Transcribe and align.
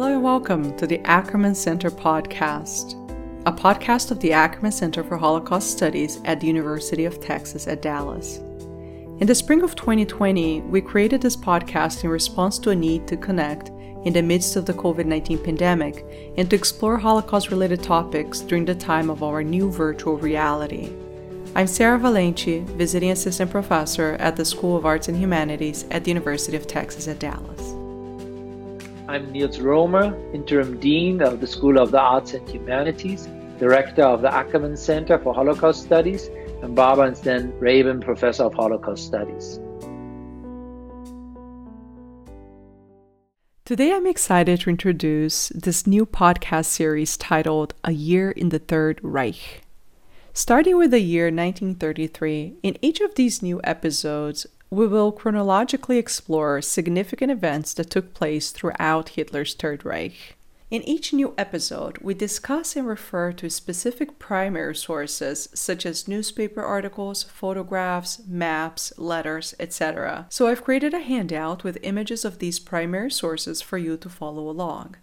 Hello 0.00 0.14
and 0.14 0.22
welcome 0.22 0.74
to 0.78 0.86
the 0.86 0.98
Ackerman 1.00 1.54
Center 1.54 1.90
podcast, 1.90 2.94
a 3.44 3.52
podcast 3.52 4.10
of 4.10 4.18
the 4.18 4.32
Ackerman 4.32 4.72
Center 4.72 5.04
for 5.04 5.18
Holocaust 5.18 5.72
Studies 5.72 6.22
at 6.24 6.40
the 6.40 6.46
University 6.46 7.04
of 7.04 7.20
Texas 7.20 7.68
at 7.68 7.82
Dallas. 7.82 8.38
In 9.18 9.26
the 9.26 9.34
spring 9.34 9.60
of 9.60 9.76
2020, 9.76 10.62
we 10.62 10.80
created 10.80 11.20
this 11.20 11.36
podcast 11.36 12.02
in 12.02 12.08
response 12.08 12.58
to 12.60 12.70
a 12.70 12.74
need 12.74 13.06
to 13.08 13.18
connect 13.18 13.68
in 14.06 14.14
the 14.14 14.22
midst 14.22 14.56
of 14.56 14.64
the 14.64 14.72
COVID 14.72 15.04
19 15.04 15.44
pandemic 15.44 16.02
and 16.38 16.48
to 16.48 16.56
explore 16.56 16.96
Holocaust 16.96 17.50
related 17.50 17.82
topics 17.82 18.40
during 18.40 18.64
the 18.64 18.74
time 18.74 19.10
of 19.10 19.22
our 19.22 19.44
new 19.44 19.70
virtual 19.70 20.16
reality. 20.16 20.90
I'm 21.54 21.66
Sarah 21.66 21.98
Valente, 21.98 22.64
visiting 22.64 23.10
assistant 23.10 23.50
professor 23.50 24.16
at 24.18 24.34
the 24.36 24.46
School 24.46 24.78
of 24.78 24.86
Arts 24.86 25.08
and 25.08 25.18
Humanities 25.18 25.84
at 25.90 26.04
the 26.04 26.10
University 26.10 26.56
of 26.56 26.66
Texas 26.66 27.06
at 27.06 27.18
Dallas. 27.18 27.59
I'm 29.10 29.32
Nils 29.32 29.58
Roemer, 29.58 30.16
interim 30.32 30.78
dean 30.78 31.20
of 31.20 31.40
the 31.40 31.46
School 31.48 31.80
of 31.80 31.90
the 31.90 31.98
Arts 31.98 32.32
and 32.32 32.48
Humanities, 32.48 33.26
director 33.58 34.04
of 34.04 34.22
the 34.22 34.32
Ackerman 34.32 34.76
Center 34.76 35.18
for 35.18 35.34
Holocaust 35.34 35.82
Studies, 35.82 36.28
and 36.62 36.76
Barbara 36.76 37.08
and 37.08 37.16
Stan 37.16 37.52
Rabin, 37.58 37.98
professor 37.98 38.44
of 38.44 38.54
Holocaust 38.54 39.04
Studies. 39.04 39.58
Today, 43.64 43.92
I'm 43.92 44.06
excited 44.06 44.60
to 44.60 44.70
introduce 44.70 45.48
this 45.48 45.88
new 45.88 46.06
podcast 46.06 46.66
series 46.66 47.16
titled 47.16 47.74
A 47.82 47.90
Year 47.90 48.30
in 48.30 48.50
the 48.50 48.60
Third 48.60 49.00
Reich. 49.02 49.62
Starting 50.32 50.76
with 50.76 50.92
the 50.92 51.00
year 51.00 51.24
1933, 51.24 52.58
in 52.62 52.76
each 52.80 53.00
of 53.00 53.16
these 53.16 53.42
new 53.42 53.60
episodes, 53.64 54.46
we 54.70 54.86
will 54.86 55.10
chronologically 55.10 55.98
explore 55.98 56.62
significant 56.62 57.32
events 57.32 57.74
that 57.74 57.90
took 57.90 58.14
place 58.14 58.52
throughout 58.52 59.08
Hitler's 59.10 59.54
Third 59.54 59.84
Reich. 59.84 60.36
In 60.70 60.82
each 60.82 61.12
new 61.12 61.34
episode, 61.36 61.98
we 61.98 62.14
discuss 62.14 62.76
and 62.76 62.86
refer 62.86 63.32
to 63.32 63.50
specific 63.50 64.20
primary 64.20 64.76
sources 64.76 65.48
such 65.52 65.84
as 65.84 66.06
newspaper 66.06 66.62
articles, 66.62 67.24
photographs, 67.24 68.22
maps, 68.28 68.92
letters, 68.96 69.52
etc. 69.58 70.26
So 70.28 70.46
I've 70.46 70.62
created 70.62 70.94
a 70.94 71.00
handout 71.00 71.64
with 71.64 71.78
images 71.82 72.24
of 72.24 72.38
these 72.38 72.60
primary 72.60 73.10
sources 73.10 73.60
for 73.60 73.78
you 73.78 73.96
to 73.96 74.08
follow 74.08 74.48
along. 74.48 74.94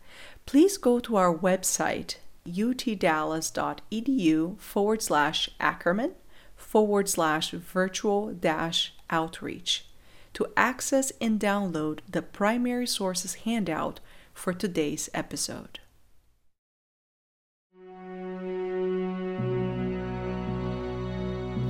Please 0.45 0.77
go 0.77 1.01
to 1.01 1.17
our 1.17 1.37
website, 1.37 2.15
utdallas.edu 2.47 4.59
forward 4.61 5.01
slash 5.01 5.49
Ackerman 5.59 6.13
forward 6.55 7.09
slash 7.09 7.51
virtual 7.51 8.33
dash 8.33 8.93
outreach 9.09 9.85
to 10.33 10.47
access 10.55 11.11
and 11.19 11.39
download 11.39 11.99
the 12.09 12.21
primary 12.21 12.85
sources 12.85 13.35
handout 13.45 13.99
for 14.33 14.53
today's 14.53 15.09
episode. 15.13 15.79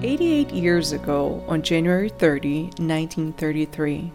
Eighty-eight 0.04 0.52
years 0.52 0.92
ago, 0.92 1.44
on 1.48 1.64
January 1.64 2.10
30, 2.10 2.64
1933, 2.78 4.12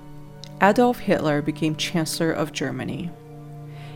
Adolf 0.63 1.01
Hitler 1.01 1.43
became 1.43 1.75
Chancellor 1.75 2.31
of 2.31 2.53
Germany. 2.53 3.11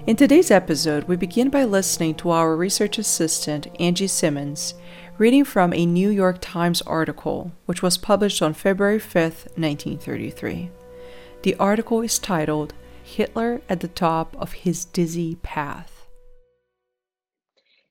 In 0.06 0.16
today's 0.16 0.50
episode, 0.50 1.04
we 1.04 1.16
begin 1.16 1.48
by 1.48 1.64
listening 1.64 2.14
to 2.16 2.30
our 2.30 2.56
research 2.56 2.98
assistant, 2.98 3.68
Angie 3.78 4.06
Simmons, 4.06 4.74
reading 5.18 5.44
from 5.44 5.72
a 5.72 5.86
New 5.86 6.10
York 6.10 6.36
Times 6.42 6.82
article, 6.82 7.50
which 7.64 7.82
was 7.82 7.96
published 7.96 8.42
on 8.42 8.52
February 8.52 8.98
5, 8.98 9.22
1933. 9.56 10.70
The 11.40 11.54
article 11.54 12.02
is 12.02 12.18
titled 12.18 12.74
Hitler 13.02 13.62
at 13.66 13.80
the 13.80 13.88
Top 13.88 14.36
of 14.38 14.52
His 14.52 14.84
Dizzy 14.84 15.36
Path. 15.36 16.06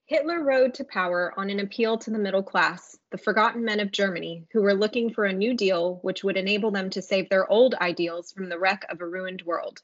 Hitler 0.05 0.43
rode 0.43 0.75
to 0.75 0.83
power 0.83 1.33
on 1.35 1.49
an 1.49 1.59
appeal 1.59 1.97
to 1.97 2.11
the 2.11 2.19
middle 2.19 2.43
class, 2.43 2.95
the 3.09 3.17
forgotten 3.17 3.66
men 3.66 3.79
of 3.79 3.91
Germany, 3.91 4.45
who 4.53 4.61
were 4.61 4.75
looking 4.75 5.11
for 5.11 5.25
a 5.25 5.33
new 5.33 5.55
deal 5.55 5.97
which 6.03 6.23
would 6.23 6.38
enable 6.38 6.69
them 6.69 6.91
to 6.91 7.01
save 7.01 7.27
their 7.29 7.51
old 7.51 7.73
ideals 7.81 8.31
from 8.33 8.50
the 8.50 8.59
wreck 8.59 8.85
of 8.89 9.01
a 9.01 9.07
ruined 9.07 9.41
world. 9.41 9.81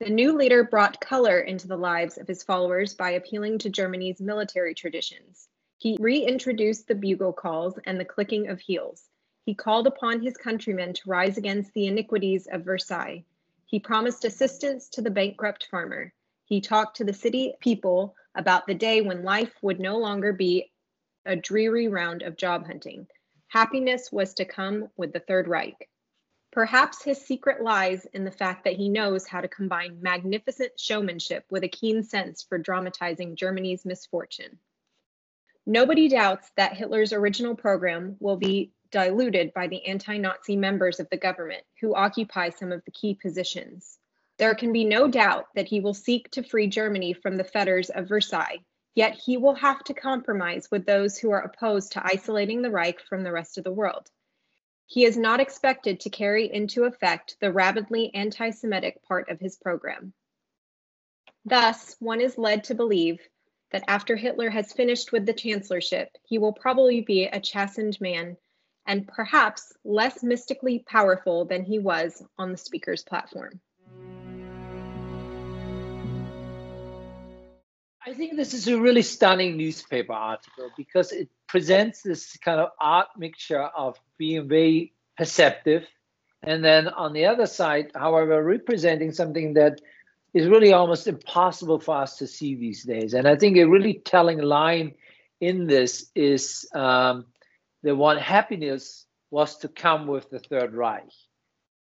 The 0.00 0.08
new 0.08 0.34
leader 0.34 0.64
brought 0.64 0.98
color 1.02 1.40
into 1.40 1.68
the 1.68 1.76
lives 1.76 2.16
of 2.16 2.26
his 2.26 2.42
followers 2.42 2.94
by 2.94 3.10
appealing 3.10 3.58
to 3.58 3.68
Germany's 3.68 4.18
military 4.18 4.72
traditions. 4.72 5.46
He 5.80 5.96
reintroduced 6.00 6.88
the 6.88 6.96
bugle 6.96 7.32
calls 7.32 7.78
and 7.86 8.00
the 8.00 8.04
clicking 8.04 8.48
of 8.48 8.58
heels. 8.58 9.08
He 9.44 9.54
called 9.54 9.86
upon 9.86 10.20
his 10.20 10.36
countrymen 10.36 10.92
to 10.92 11.08
rise 11.08 11.38
against 11.38 11.72
the 11.72 11.86
iniquities 11.86 12.48
of 12.48 12.64
Versailles. 12.64 13.24
He 13.64 13.78
promised 13.78 14.24
assistance 14.24 14.88
to 14.88 15.02
the 15.02 15.10
bankrupt 15.10 15.68
farmer. 15.70 16.12
He 16.46 16.60
talked 16.60 16.96
to 16.96 17.04
the 17.04 17.12
city 17.12 17.54
people 17.60 18.16
about 18.34 18.66
the 18.66 18.74
day 18.74 19.02
when 19.02 19.22
life 19.22 19.54
would 19.62 19.78
no 19.78 19.98
longer 19.98 20.32
be 20.32 20.72
a 21.24 21.36
dreary 21.36 21.86
round 21.86 22.22
of 22.22 22.36
job 22.36 22.66
hunting. 22.66 23.06
Happiness 23.46 24.10
was 24.10 24.34
to 24.34 24.44
come 24.44 24.90
with 24.96 25.12
the 25.12 25.20
Third 25.20 25.46
Reich. 25.46 25.88
Perhaps 26.50 27.04
his 27.04 27.24
secret 27.24 27.62
lies 27.62 28.04
in 28.06 28.24
the 28.24 28.32
fact 28.32 28.64
that 28.64 28.76
he 28.76 28.88
knows 28.88 29.28
how 29.28 29.40
to 29.40 29.46
combine 29.46 30.02
magnificent 30.02 30.80
showmanship 30.80 31.44
with 31.50 31.62
a 31.62 31.68
keen 31.68 32.02
sense 32.02 32.42
for 32.42 32.58
dramatizing 32.58 33.36
Germany's 33.36 33.84
misfortune. 33.84 34.58
Nobody 35.70 36.08
doubts 36.08 36.50
that 36.56 36.78
Hitler's 36.78 37.12
original 37.12 37.54
program 37.54 38.16
will 38.20 38.38
be 38.38 38.72
diluted 38.90 39.52
by 39.52 39.66
the 39.66 39.84
anti 39.84 40.16
Nazi 40.16 40.56
members 40.56 40.98
of 40.98 41.10
the 41.10 41.18
government 41.18 41.62
who 41.82 41.94
occupy 41.94 42.48
some 42.48 42.72
of 42.72 42.82
the 42.86 42.90
key 42.90 43.12
positions. 43.12 43.98
There 44.38 44.54
can 44.54 44.72
be 44.72 44.86
no 44.86 45.08
doubt 45.08 45.44
that 45.54 45.68
he 45.68 45.80
will 45.80 45.92
seek 45.92 46.30
to 46.30 46.42
free 46.42 46.68
Germany 46.68 47.12
from 47.12 47.36
the 47.36 47.44
fetters 47.44 47.90
of 47.90 48.08
Versailles, 48.08 48.64
yet 48.94 49.14
he 49.14 49.36
will 49.36 49.56
have 49.56 49.84
to 49.84 49.92
compromise 49.92 50.70
with 50.70 50.86
those 50.86 51.18
who 51.18 51.32
are 51.32 51.42
opposed 51.42 51.92
to 51.92 52.02
isolating 52.02 52.62
the 52.62 52.70
Reich 52.70 53.02
from 53.02 53.22
the 53.22 53.32
rest 53.32 53.58
of 53.58 53.64
the 53.64 53.70
world. 53.70 54.08
He 54.86 55.04
is 55.04 55.18
not 55.18 55.38
expected 55.38 56.00
to 56.00 56.08
carry 56.08 56.50
into 56.50 56.84
effect 56.84 57.36
the 57.42 57.52
rabidly 57.52 58.10
anti 58.14 58.52
Semitic 58.52 59.02
part 59.02 59.28
of 59.28 59.38
his 59.38 59.56
program. 59.56 60.14
Thus, 61.44 61.94
one 61.98 62.22
is 62.22 62.38
led 62.38 62.64
to 62.64 62.74
believe 62.74 63.20
that 63.72 63.84
after 63.88 64.16
Hitler 64.16 64.50
has 64.50 64.72
finished 64.72 65.12
with 65.12 65.26
the 65.26 65.32
chancellorship, 65.32 66.08
he 66.24 66.38
will 66.38 66.52
probably 66.52 67.00
be 67.00 67.24
a 67.24 67.40
chastened 67.40 68.00
man 68.00 68.36
and 68.86 69.06
perhaps 69.06 69.72
less 69.84 70.22
mystically 70.22 70.84
powerful 70.86 71.44
than 71.44 71.64
he 71.64 71.78
was 71.78 72.22
on 72.38 72.52
the 72.52 72.58
speaker's 72.58 73.02
platform. 73.04 73.60
I 78.06 78.14
think 78.14 78.36
this 78.36 78.54
is 78.54 78.66
a 78.68 78.80
really 78.80 79.02
stunning 79.02 79.58
newspaper 79.58 80.14
article 80.14 80.70
because 80.76 81.12
it 81.12 81.28
presents 81.46 82.02
this 82.02 82.38
kind 82.38 82.58
of 82.58 82.70
art 82.80 83.08
mixture 83.18 83.62
of 83.62 83.98
being 84.16 84.48
very 84.48 84.94
perceptive 85.18 85.86
and 86.42 86.64
then 86.64 86.88
on 86.88 87.12
the 87.12 87.26
other 87.26 87.46
side, 87.46 87.90
however, 87.94 88.42
representing 88.42 89.12
something 89.12 89.54
that 89.54 89.80
is 90.34 90.46
really 90.46 90.72
almost 90.72 91.06
impossible 91.06 91.78
for 91.78 91.96
us 91.96 92.16
to 92.18 92.26
see 92.26 92.54
these 92.54 92.84
days. 92.84 93.14
And 93.14 93.26
I 93.26 93.36
think 93.36 93.56
a 93.56 93.64
really 93.64 93.94
telling 94.04 94.38
line 94.38 94.94
in 95.40 95.66
this 95.66 96.10
is 96.14 96.68
um, 96.74 97.26
the 97.82 97.94
one 97.94 98.18
happiness 98.18 99.06
was 99.30 99.56
to 99.58 99.68
come 99.68 100.06
with 100.06 100.30
the 100.30 100.38
Third 100.38 100.74
Reich, 100.74 101.12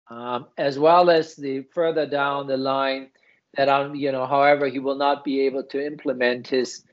um, 0.09 0.47
as 0.57 0.77
well 0.77 1.09
as 1.09 1.35
the 1.35 1.63
further 1.73 2.05
down 2.05 2.47
the 2.47 2.57
line 2.57 3.09
that 3.55 3.69
um, 3.69 3.95
you 3.95 4.11
know, 4.11 4.25
however, 4.25 4.67
he 4.67 4.79
will 4.79 4.97
not 4.97 5.23
be 5.23 5.41
able 5.41 5.63
to 5.63 5.85
implement 5.85 6.47
his 6.47 6.83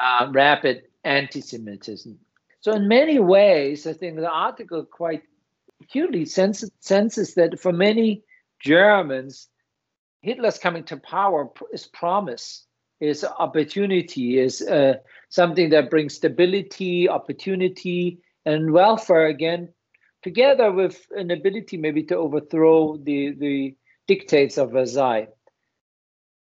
uh, 0.00 0.28
rapid 0.32 0.84
anti-Semitism. 1.04 2.18
So 2.60 2.72
in 2.72 2.88
many 2.88 3.18
ways, 3.18 3.86
I 3.86 3.92
think 3.92 4.16
the 4.16 4.30
article 4.30 4.84
quite 4.84 5.22
acutely 5.82 6.24
senses, 6.24 6.70
senses 6.80 7.34
that 7.34 7.60
for 7.60 7.72
many 7.72 8.22
Germans, 8.60 9.48
Hitler's 10.24 10.58
coming 10.58 10.84
to 10.84 10.96
power 10.96 11.50
is 11.72 11.86
promise, 11.86 12.66
is 13.00 13.24
opportunity, 13.24 14.38
is 14.38 14.62
uh, 14.62 14.94
something 15.28 15.70
that 15.70 15.90
brings 15.90 16.14
stability, 16.14 17.08
opportunity, 17.08 18.20
and 18.44 18.72
welfare 18.72 19.26
again, 19.26 19.72
together 20.22 20.72
with 20.72 21.06
an 21.10 21.30
ability 21.30 21.76
maybe 21.76 22.02
to 22.04 22.16
overthrow 22.16 22.96
the, 22.96 23.32
the 23.38 23.76
dictates 24.06 24.58
of 24.58 24.72
Versailles 24.72 25.28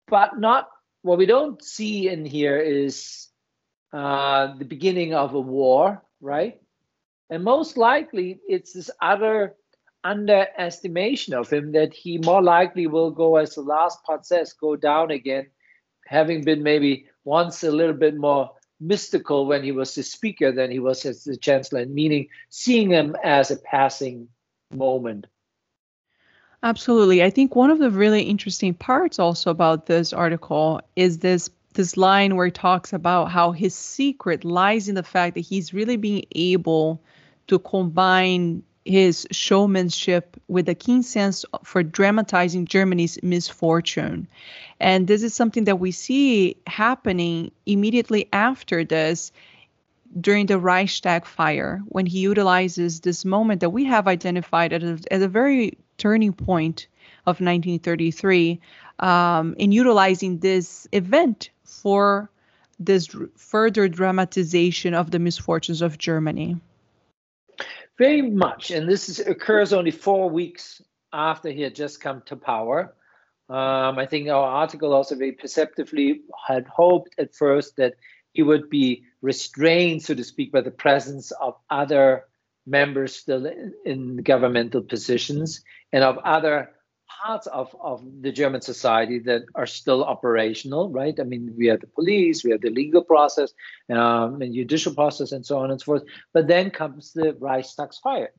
but 0.08 0.38
not 0.38 0.68
what 1.02 1.18
we 1.18 1.26
don't 1.26 1.62
see 1.62 2.08
in 2.08 2.24
here 2.24 2.58
is 2.58 3.28
uh, 3.92 4.56
the 4.56 4.64
beginning 4.64 5.14
of 5.14 5.34
a 5.34 5.40
war, 5.40 6.02
right? 6.20 6.60
And 7.30 7.44
most 7.44 7.76
likely 7.76 8.40
it's 8.48 8.72
this 8.72 8.90
other 9.00 9.54
underestimation 10.08 11.34
of 11.34 11.50
him 11.50 11.72
that 11.72 11.92
he 11.92 12.18
more 12.18 12.42
likely 12.42 12.86
will 12.86 13.10
go, 13.10 13.36
as 13.36 13.54
the 13.54 13.60
last 13.60 14.02
part 14.04 14.26
says, 14.26 14.52
go 14.52 14.76
down 14.76 15.10
again, 15.10 15.46
having 16.06 16.42
been 16.44 16.62
maybe 16.62 17.06
once 17.24 17.62
a 17.62 17.70
little 17.70 17.94
bit 17.94 18.16
more 18.16 18.50
mystical 18.80 19.46
when 19.46 19.62
he 19.62 19.72
was 19.72 19.94
the 19.94 20.02
speaker 20.02 20.52
than 20.52 20.70
he 20.70 20.78
was 20.78 21.04
as 21.04 21.24
the 21.24 21.36
chancellor, 21.36 21.84
meaning 21.86 22.28
seeing 22.48 22.90
him 22.90 23.16
as 23.22 23.50
a 23.50 23.56
passing 23.56 24.28
moment. 24.72 25.26
Absolutely. 26.62 27.22
I 27.22 27.30
think 27.30 27.54
one 27.54 27.70
of 27.70 27.78
the 27.78 27.90
really 27.90 28.22
interesting 28.22 28.74
parts 28.74 29.18
also 29.18 29.50
about 29.50 29.86
this 29.86 30.12
article 30.12 30.80
is 30.96 31.18
this 31.18 31.50
this 31.74 31.96
line 31.96 32.34
where 32.34 32.46
he 32.46 32.50
talks 32.50 32.92
about 32.92 33.30
how 33.30 33.52
his 33.52 33.74
secret 33.74 34.44
lies 34.44 34.88
in 34.88 34.96
the 34.96 35.02
fact 35.02 35.34
that 35.34 35.42
he's 35.42 35.72
really 35.72 35.96
being 35.96 36.24
able 36.34 37.00
to 37.46 37.58
combine 37.60 38.64
his 38.88 39.26
showmanship 39.30 40.40
with 40.48 40.68
a 40.68 40.74
keen 40.74 41.02
sense 41.02 41.44
for 41.62 41.82
dramatizing 41.82 42.64
Germany's 42.64 43.22
misfortune. 43.22 44.26
And 44.80 45.06
this 45.06 45.22
is 45.22 45.34
something 45.34 45.64
that 45.64 45.78
we 45.78 45.90
see 45.90 46.56
happening 46.66 47.52
immediately 47.66 48.28
after 48.32 48.84
this 48.84 49.30
during 50.18 50.46
the 50.46 50.58
Reichstag 50.58 51.26
fire, 51.26 51.82
when 51.86 52.06
he 52.06 52.20
utilizes 52.20 53.00
this 53.00 53.26
moment 53.26 53.60
that 53.60 53.70
we 53.70 53.84
have 53.84 54.08
identified 54.08 54.72
as 54.72 54.82
a, 54.82 55.12
as 55.12 55.22
a 55.22 55.28
very 55.28 55.76
turning 55.98 56.32
point 56.32 56.86
of 57.26 57.40
1933 57.40 58.58
um, 59.00 59.54
in 59.58 59.70
utilizing 59.70 60.38
this 60.38 60.88
event 60.92 61.50
for 61.64 62.30
this 62.80 63.08
further 63.36 63.86
dramatization 63.86 64.94
of 64.94 65.10
the 65.10 65.18
misfortunes 65.18 65.82
of 65.82 65.98
Germany. 65.98 66.56
Very 67.98 68.22
much. 68.22 68.70
And 68.70 68.88
this 68.88 69.08
is, 69.08 69.18
occurs 69.18 69.72
only 69.72 69.90
four 69.90 70.30
weeks 70.30 70.80
after 71.12 71.50
he 71.50 71.62
had 71.62 71.74
just 71.74 72.00
come 72.00 72.22
to 72.26 72.36
power. 72.36 72.94
Um, 73.48 73.98
I 73.98 74.06
think 74.06 74.28
our 74.28 74.46
article 74.46 74.92
also 74.92 75.16
very 75.16 75.32
perceptively 75.32 76.22
had 76.46 76.66
hoped 76.68 77.14
at 77.18 77.34
first 77.34 77.76
that 77.76 77.94
he 78.32 78.42
would 78.42 78.70
be 78.70 79.04
restrained, 79.20 80.02
so 80.02 80.14
to 80.14 80.22
speak, 80.22 80.52
by 80.52 80.60
the 80.60 80.70
presence 80.70 81.32
of 81.32 81.56
other 81.70 82.24
members 82.66 83.16
still 83.16 83.46
in, 83.46 83.72
in 83.84 84.16
governmental 84.18 84.82
positions 84.82 85.64
and 85.92 86.04
of 86.04 86.18
other 86.18 86.70
parts 87.24 87.46
of, 87.46 87.74
of 87.80 88.04
the 88.20 88.32
German 88.32 88.60
society 88.60 89.18
that 89.20 89.42
are 89.54 89.66
still 89.66 90.04
operational, 90.04 90.90
right? 90.90 91.18
I 91.18 91.24
mean, 91.24 91.54
we 91.56 91.66
have 91.66 91.80
the 91.80 91.86
police, 91.86 92.44
we 92.44 92.52
have 92.52 92.60
the 92.60 92.70
legal 92.70 93.02
process, 93.02 93.52
um, 93.90 94.40
and 94.42 94.54
judicial 94.54 94.94
process, 94.94 95.32
and 95.32 95.44
so 95.44 95.58
on 95.58 95.70
and 95.70 95.80
so 95.80 95.84
forth. 95.84 96.04
But 96.32 96.46
then 96.46 96.70
comes 96.70 97.12
the 97.12 97.32
Reichstag's 97.34 97.98
fire, 97.98 98.32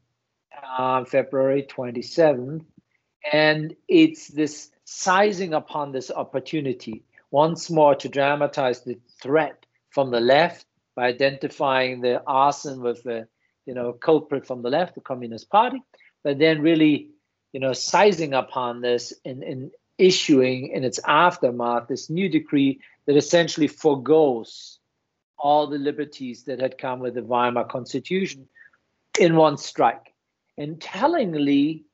uh, 0.77 1.03
February 1.05 1.67
27th, 1.69 2.65
and 3.31 3.75
it's 3.87 4.27
this 4.27 4.71
sizing 4.85 5.53
upon 5.53 5.91
this 5.91 6.09
opportunity 6.09 7.03
once 7.31 7.69
more 7.69 7.95
to 7.95 8.09
dramatize 8.09 8.81
the 8.81 8.97
threat 9.21 9.65
from 9.89 10.09
the 10.09 10.19
left 10.19 10.65
by 10.95 11.07
identifying 11.07 12.01
the 12.01 12.21
arson 12.25 12.81
with 12.81 13.03
the 13.03 13.27
you 13.65 13.73
know 13.73 13.93
culprit 13.93 14.47
from 14.47 14.61
the 14.61 14.69
left, 14.69 14.95
the 14.95 15.01
Communist 15.01 15.49
Party, 15.49 15.81
but 16.23 16.39
then 16.39 16.61
really 16.61 17.11
you 17.53 17.59
know, 17.59 17.73
sizing 17.73 18.33
upon 18.33 18.81
this 18.81 19.13
and, 19.25 19.43
and 19.43 19.71
issuing 19.97 20.69
in 20.69 20.83
its 20.83 20.99
aftermath 21.05 21.87
this 21.87 22.09
new 22.09 22.29
decree 22.29 22.79
that 23.05 23.17
essentially 23.17 23.67
forgoes 23.67 24.79
all 25.37 25.67
the 25.67 25.77
liberties 25.77 26.43
that 26.43 26.59
had 26.59 26.77
come 26.77 26.99
with 26.99 27.15
the 27.15 27.23
Weimar 27.23 27.65
Constitution 27.65 28.47
in 29.19 29.35
one 29.35 29.57
strike. 29.57 30.13
And 30.57 30.79
tellingly, 30.81 31.85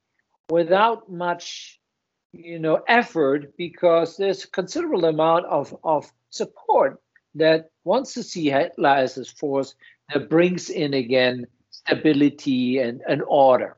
without 0.50 1.12
much 1.12 1.80
you 2.36 2.60
know 2.60 2.84
effort 2.88 3.56
because 3.58 4.18
there's 4.18 4.44
a 4.44 4.50
considerable 4.50 5.06
amount 5.06 5.46
of, 5.46 5.76
of 5.84 6.12
support 6.30 7.02
that 7.34 7.70
wants 7.84 8.14
to 8.14 8.24
see 8.24 8.50
Hitler 8.50 8.90
as 8.90 9.18
a 9.18 9.26
force 9.26 9.76
that 10.14 10.30
brings 10.30 10.70
in 10.70 10.94
again 10.94 11.48
stability 11.70 12.80
and, 12.80 13.02
and 13.08 13.22
order 13.28 13.78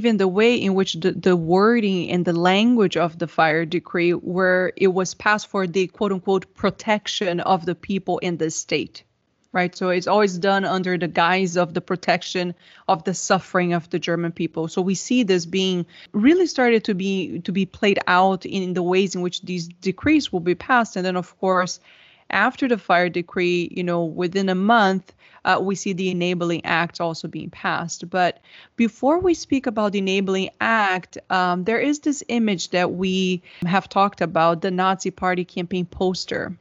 even 0.00 0.16
the 0.16 0.26
way 0.26 0.54
in 0.54 0.72
which 0.72 0.94
the, 0.94 1.12
the 1.12 1.36
wording 1.36 2.10
and 2.10 2.24
the 2.24 2.32
language 2.32 2.96
of 2.96 3.18
the 3.18 3.26
fire 3.26 3.66
decree 3.66 4.12
where 4.12 4.72
it 4.74 4.86
was 4.86 5.12
passed 5.12 5.46
for 5.46 5.66
the 5.66 5.86
quote 5.88 6.10
unquote 6.10 6.54
protection 6.54 7.38
of 7.40 7.66
the 7.66 7.74
people 7.74 8.16
in 8.18 8.38
the 8.38 8.50
state 8.50 9.04
right? 9.52 9.74
So 9.74 9.88
it's 9.88 10.06
always 10.06 10.38
done 10.38 10.64
under 10.64 10.96
the 10.96 11.08
guise 11.08 11.56
of 11.56 11.74
the 11.74 11.80
protection 11.80 12.54
of 12.86 13.02
the 13.02 13.14
suffering 13.14 13.72
of 13.72 13.90
the 13.90 13.98
german 13.98 14.32
people. 14.32 14.68
So 14.68 14.80
we 14.80 14.94
see 14.94 15.24
this 15.24 15.44
being 15.44 15.86
really 16.12 16.46
started 16.46 16.84
to 16.84 16.94
be 16.94 17.40
to 17.40 17.52
be 17.52 17.66
played 17.66 17.98
out 18.06 18.46
in 18.46 18.74
the 18.74 18.82
ways 18.82 19.14
in 19.16 19.22
which 19.22 19.42
these 19.42 19.66
decrees 19.68 20.32
will 20.32 20.40
be 20.40 20.54
passed. 20.54 20.96
And 20.96 21.04
then 21.04 21.16
of 21.16 21.38
course 21.40 21.80
after 22.30 22.68
the 22.68 22.78
fire 22.78 23.08
decree, 23.08 23.68
you 23.74 23.82
know, 23.82 24.04
within 24.04 24.48
a 24.48 24.54
month, 24.54 25.12
uh, 25.44 25.58
we 25.60 25.74
see 25.74 25.92
the 25.92 26.10
Enabling 26.10 26.64
Act 26.64 27.00
also 27.00 27.28
being 27.28 27.50
passed. 27.50 28.08
But 28.10 28.40
before 28.76 29.18
we 29.18 29.34
speak 29.34 29.66
about 29.66 29.92
the 29.92 29.98
Enabling 29.98 30.50
Act, 30.60 31.18
um, 31.30 31.64
there 31.64 31.80
is 31.80 32.00
this 32.00 32.22
image 32.28 32.70
that 32.70 32.92
we 32.92 33.42
have 33.64 33.88
talked 33.88 34.20
about 34.20 34.60
the 34.60 34.70
Nazi 34.70 35.10
Party 35.10 35.44
campaign 35.44 35.86
poster. 35.86 36.54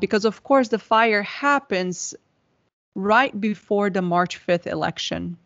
Because, 0.00 0.24
of 0.24 0.42
course, 0.42 0.68
the 0.68 0.78
fire 0.78 1.22
happens 1.22 2.14
right 2.94 3.38
before 3.40 3.90
the 3.90 4.02
March 4.02 4.44
5th 4.44 4.66
election. 4.66 5.36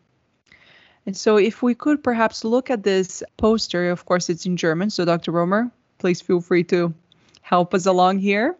And 1.05 1.15
so, 1.17 1.37
if 1.37 1.61
we 1.61 1.75
could 1.75 2.03
perhaps 2.03 2.43
look 2.43 2.69
at 2.69 2.83
this 2.83 3.23
poster, 3.37 3.91
of 3.91 4.05
course, 4.05 4.29
it's 4.29 4.45
in 4.45 4.57
German. 4.57 4.89
So, 4.89 5.05
Dr. 5.05 5.31
Roemer, 5.31 5.69
please 5.97 6.21
feel 6.21 6.39
free 6.39 6.63
to 6.65 6.93
help 7.41 7.73
us 7.73 7.85
along 7.85 8.19
here 8.19 8.55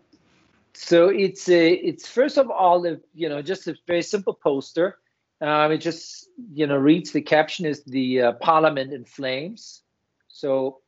so 0.73 1.09
it's 1.09 1.47
a 1.49 1.73
it's 1.73 2.07
first 2.07 2.37
of 2.37 2.49
all 2.49 2.85
a, 2.85 2.97
you 3.13 3.29
know 3.29 3.41
just 3.41 3.67
a 3.67 3.75
very 3.87 4.01
simple 4.01 4.33
poster. 4.33 4.97
Um, 5.41 5.71
it 5.71 5.79
just 5.79 6.29
you 6.53 6.67
know 6.67 6.77
reads 6.77 7.11
the 7.11 7.21
caption 7.21 7.65
is 7.65 7.83
the 7.83 8.21
uh, 8.21 8.31
parliament 8.33 8.91
in 8.93 9.05
flames. 9.05 9.83
So 10.29 10.79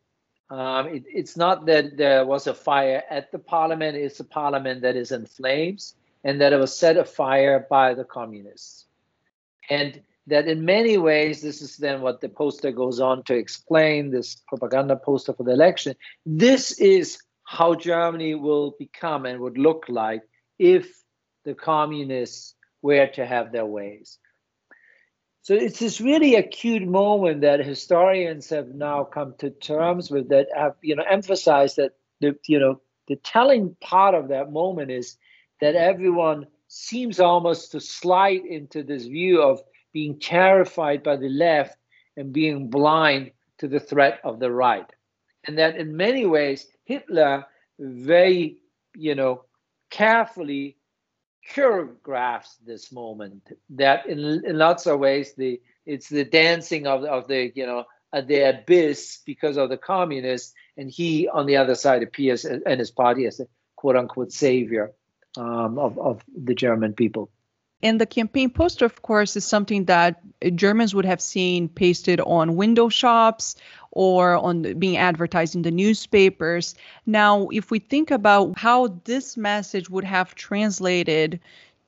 um, 0.49 0.87
it, 0.87 1.03
it's 1.07 1.37
not 1.37 1.65
that 1.67 1.97
there 1.97 2.25
was 2.25 2.47
a 2.47 2.53
fire 2.53 3.03
at 3.09 3.31
the 3.31 3.39
parliament 3.39 3.95
it's 3.95 4.19
a 4.19 4.23
parliament 4.23 4.81
that 4.81 4.95
is 4.95 5.11
in 5.11 5.25
flames 5.25 5.95
and 6.23 6.41
that 6.41 6.53
it 6.53 6.57
was 6.57 6.75
set 6.75 6.97
afire 6.97 7.67
by 7.69 7.93
the 7.93 8.03
communists. 8.03 8.85
And 9.69 10.01
that 10.27 10.47
in 10.47 10.65
many 10.65 10.97
ways 10.97 11.41
this 11.41 11.61
is 11.61 11.77
then 11.77 12.01
what 12.01 12.21
the 12.21 12.29
poster 12.29 12.71
goes 12.71 12.99
on 12.99 13.23
to 13.23 13.35
explain 13.35 14.09
this 14.09 14.37
propaganda 14.47 14.95
poster 14.95 15.33
for 15.33 15.43
the 15.43 15.51
election. 15.51 15.95
This 16.25 16.79
is 16.79 17.19
how 17.45 17.75
Germany 17.75 18.36
will 18.36 18.75
become 18.77 19.25
and 19.25 19.39
would 19.39 19.57
look 19.57 19.86
like 19.88 20.21
if 20.59 20.92
the 21.45 21.53
communists 21.53 22.56
were 22.81 23.07
to 23.07 23.25
have 23.25 23.51
their 23.51 23.65
ways. 23.65 24.18
So 25.44 25.53
it's 25.53 25.80
this 25.80 26.01
really 26.01 26.36
acute 26.36 26.88
moment 26.88 27.42
that 27.42 27.63
historians 27.63 28.50
have 28.50 28.69
now 28.69 29.03
come 29.03 29.36
to 29.38 29.51
terms 29.51 30.09
with 30.09 30.30
that 30.30 30.47
have 30.56 30.74
you 30.81 30.95
know 30.95 31.03
emphasized 31.07 31.75
that 31.77 31.92
the 32.19 32.36
you 32.47 32.59
know 32.59 32.81
the 33.07 33.15
telling 33.18 33.75
part 33.80 34.16
of 34.16 34.30
that 34.30 34.52
moment 34.52 34.90
is 34.90 35.18
that 35.61 35.75
everyone 35.75 36.47
seems 36.68 37.19
almost 37.19 37.71
to 37.71 37.80
slide 37.80 38.44
into 38.44 38.81
this 38.81 39.06
view 39.06 39.42
of 39.42 39.61
being 39.94 40.19
terrified 40.19 41.04
by 41.04 41.16
the 41.16 41.30
left 41.30 41.78
and 42.18 42.33
being 42.33 42.69
blind 42.69 43.31
to 43.59 43.68
the 43.68 43.80
threat 43.80 44.19
of 44.23 44.40
the 44.40 44.52
right. 44.52 44.92
And 45.47 45.57
that 45.57 45.78
in 45.78 45.95
many 45.95 46.25
ways 46.25 46.68
Hitler 46.85 47.45
very, 47.80 48.57
you 48.95 49.16
know, 49.16 49.44
carefully 49.90 50.78
choreographs 51.54 52.56
this 52.66 52.92
moment. 52.92 53.52
That 53.69 54.07
in, 54.07 54.19
in 54.45 54.57
lots 54.57 54.87
of 54.87 54.99
ways, 54.99 55.33
the 55.35 55.61
it's 55.85 56.09
the 56.09 56.25
dancing 56.25 56.87
of, 56.87 57.04
of 57.04 57.28
the, 57.28 57.52
you 57.56 57.66
know, 57.66 57.85
at 58.11 58.28
the 58.28 58.42
abyss 58.42 59.19
because 59.25 59.57
of 59.57 59.69
the 59.69 59.78
communists, 59.78 60.54
and 60.78 60.90
he 60.90 61.28
on 61.28 61.45
the 61.45 61.57
other 61.57 61.75
side 61.75 62.02
appears 62.02 62.45
and 62.45 62.80
his 62.80 62.92
party 62.92 63.25
as 63.25 63.40
a 63.40 63.47
quote 63.75 63.95
unquote 63.95 64.31
savior 64.31 64.94
um, 65.37 65.78
of, 65.78 65.97
of 65.99 66.23
the 66.35 66.56
German 66.56 66.94
people. 66.94 67.30
And 67.85 68.01
the 68.01 68.07
campaign 68.07 68.49
poster, 68.49 68.83
of 68.83 69.04
course, 69.04 69.35
is 69.35 69.45
something 69.45 69.85
that 69.85 70.19
Germans 70.56 70.95
would 70.95 71.06
have 71.06 71.21
seen 71.21 71.69
pasted 71.69 72.19
on 72.19 72.56
window 72.56 72.89
shops 72.89 73.56
or 73.92 74.37
on 74.37 74.80
being 74.80 74.97
advertised 74.97 75.54
in 75.54 75.61
the 75.61 75.69
newspapers. 75.69 76.73
Now, 77.06 77.47
if 77.49 77.69
we 77.69 77.77
think 77.77 78.09
about 78.09 78.57
how 78.57 78.87
this 79.04 79.37
message 79.37 79.87
would 79.87 80.04
have 80.04 80.33
translated 80.33 81.39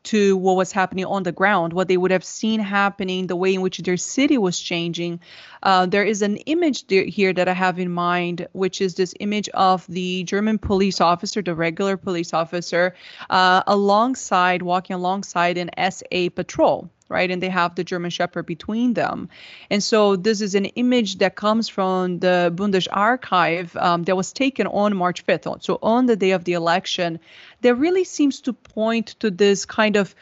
to 0.08 0.38
what 0.38 0.56
was 0.56 0.72
happening 0.72 1.06
on 1.06 1.24
the 1.24 1.32
ground, 1.34 1.74
what 1.74 1.90
they 1.90 1.98
would 1.98 2.12
have 2.12 2.24
seen 2.24 2.62
happening, 2.62 3.28
the 3.28 3.36
way 3.36 3.54
in 3.54 3.62
which 3.62 3.80
their 3.80 3.98
city 3.98 4.38
was 4.38 4.58
changing. 4.58 5.20
Uh, 5.64 5.86
there 5.86 6.06
is 6.06 6.22
an 6.22 6.38
image 6.38 6.90
here 6.90 7.34
that 7.34 7.50
I 7.50 7.54
have 7.54 7.78
in 7.78 7.92
mind, 7.92 8.48
which 8.54 8.80
is 8.80 8.96
this 8.96 9.14
image 9.20 9.50
of 9.50 9.86
the 9.88 10.24
German 10.24 10.60
police 10.60 11.02
officer, 11.02 11.42
the 11.42 11.56
regular 11.56 11.98
police 11.98 12.34
officer, 12.34 12.96
uh, 13.30 13.64
alongside, 13.68 14.62
walking 14.62 14.96
alongside 14.96 15.58
an 15.58 15.70
SA 15.92 16.30
patrol 16.34 16.90
right? 17.10 17.30
And 17.30 17.42
they 17.42 17.50
have 17.50 17.76
the 17.76 17.84
German 17.84 18.12
Shepherd 18.12 18.46
between 18.46 18.94
them. 18.94 19.30
And 19.70 19.84
so 19.84 20.16
this 20.16 20.42
is 20.42 20.56
an 20.56 20.66
image 20.66 21.18
that 21.20 21.36
comes 21.36 21.70
from 21.70 22.20
the 22.20 22.52
Bundesarchiv 22.56 23.76
um, 23.82 24.04
that 24.04 24.16
was 24.16 24.34
taken 24.34 24.68
on 24.68 24.96
March 24.96 25.26
5th. 25.26 25.64
So 25.64 25.80
on 25.82 26.06
the 26.06 26.16
day 26.16 26.32
of 26.32 26.44
the 26.44 26.54
election, 26.54 27.20
that 27.62 27.76
really 27.76 28.04
seems 28.04 28.42
to 28.42 28.54
point 28.54 29.08
to 29.20 29.30
this 29.32 29.66
kind 29.66 29.96
of 29.96 30.16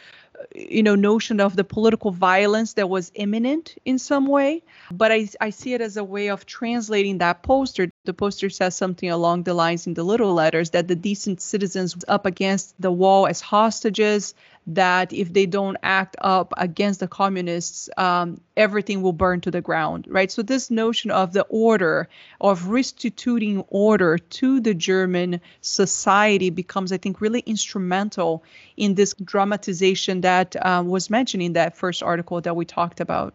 you 0.54 0.84
know 0.84 0.96
notion 0.96 1.39
of 1.39 1.56
the 1.56 1.63
political 1.63 2.12
violence 2.12 2.74
that 2.74 2.89
was 2.89 3.12
imminent 3.15 3.75
in 3.86 3.98
some 3.98 4.27
way 4.27 4.62
but 4.92 5.12
I, 5.12 5.30
I 5.42 5.50
see 5.50 5.74
it 5.74 5.82
as 5.82 5.98
a 5.98 6.04
way 6.04 6.30
of 6.30 6.46
translating 6.46 7.20
that 7.20 7.44
poster 7.44 7.89
the 8.04 8.13
poster 8.13 8.50
says 8.50 8.75
something 8.75 9.10
along 9.10 9.44
the 9.44 9.54
lines 9.54 9.88
in 9.88 9.94
the 9.94 10.04
little 10.04 10.34
letters 10.34 10.72
that 10.72 10.88
the 10.88 10.96
decent 10.96 11.42
citizens 11.42 11.96
up 12.08 12.25
against 12.25 12.80
the 12.80 12.92
wall 12.92 13.27
as 13.27 13.42
hostages 13.42 14.34
that 14.67 15.13
if 15.13 15.31
they 15.31 15.45
don't 15.45 15.77
act 15.84 16.15
up 16.22 16.53
against 16.57 17.00
the 17.00 17.07
communists, 17.07 17.89
um, 17.98 18.41
everything 18.57 19.01
will 19.01 19.13
burn 19.13 19.41
to 19.41 19.51
the 19.51 19.62
ground, 19.62 20.07
right? 20.10 20.31
So 20.31 20.41
this 20.41 20.72
notion 20.72 21.12
of 21.12 21.34
the 21.34 21.45
order, 21.50 22.10
of 22.41 22.67
restituting 22.67 23.63
order 23.69 24.17
to 24.17 24.60
the 24.60 24.74
German 24.74 25.39
society 25.62 26.50
becomes, 26.50 26.91
I 26.91 26.98
think, 26.98 27.22
really 27.22 27.41
instrumental 27.41 28.43
in 28.75 28.95
this 28.95 29.13
dramatization 29.13 30.22
that 30.22 30.55
uh, 30.55 30.84
was 30.86 31.10
mentioned 31.10 31.43
in 31.43 31.53
that 31.53 31.77
first 31.77 32.01
article 32.01 32.41
that 32.41 32.55
we 32.55 32.65
talked 32.65 33.00
about. 33.00 33.34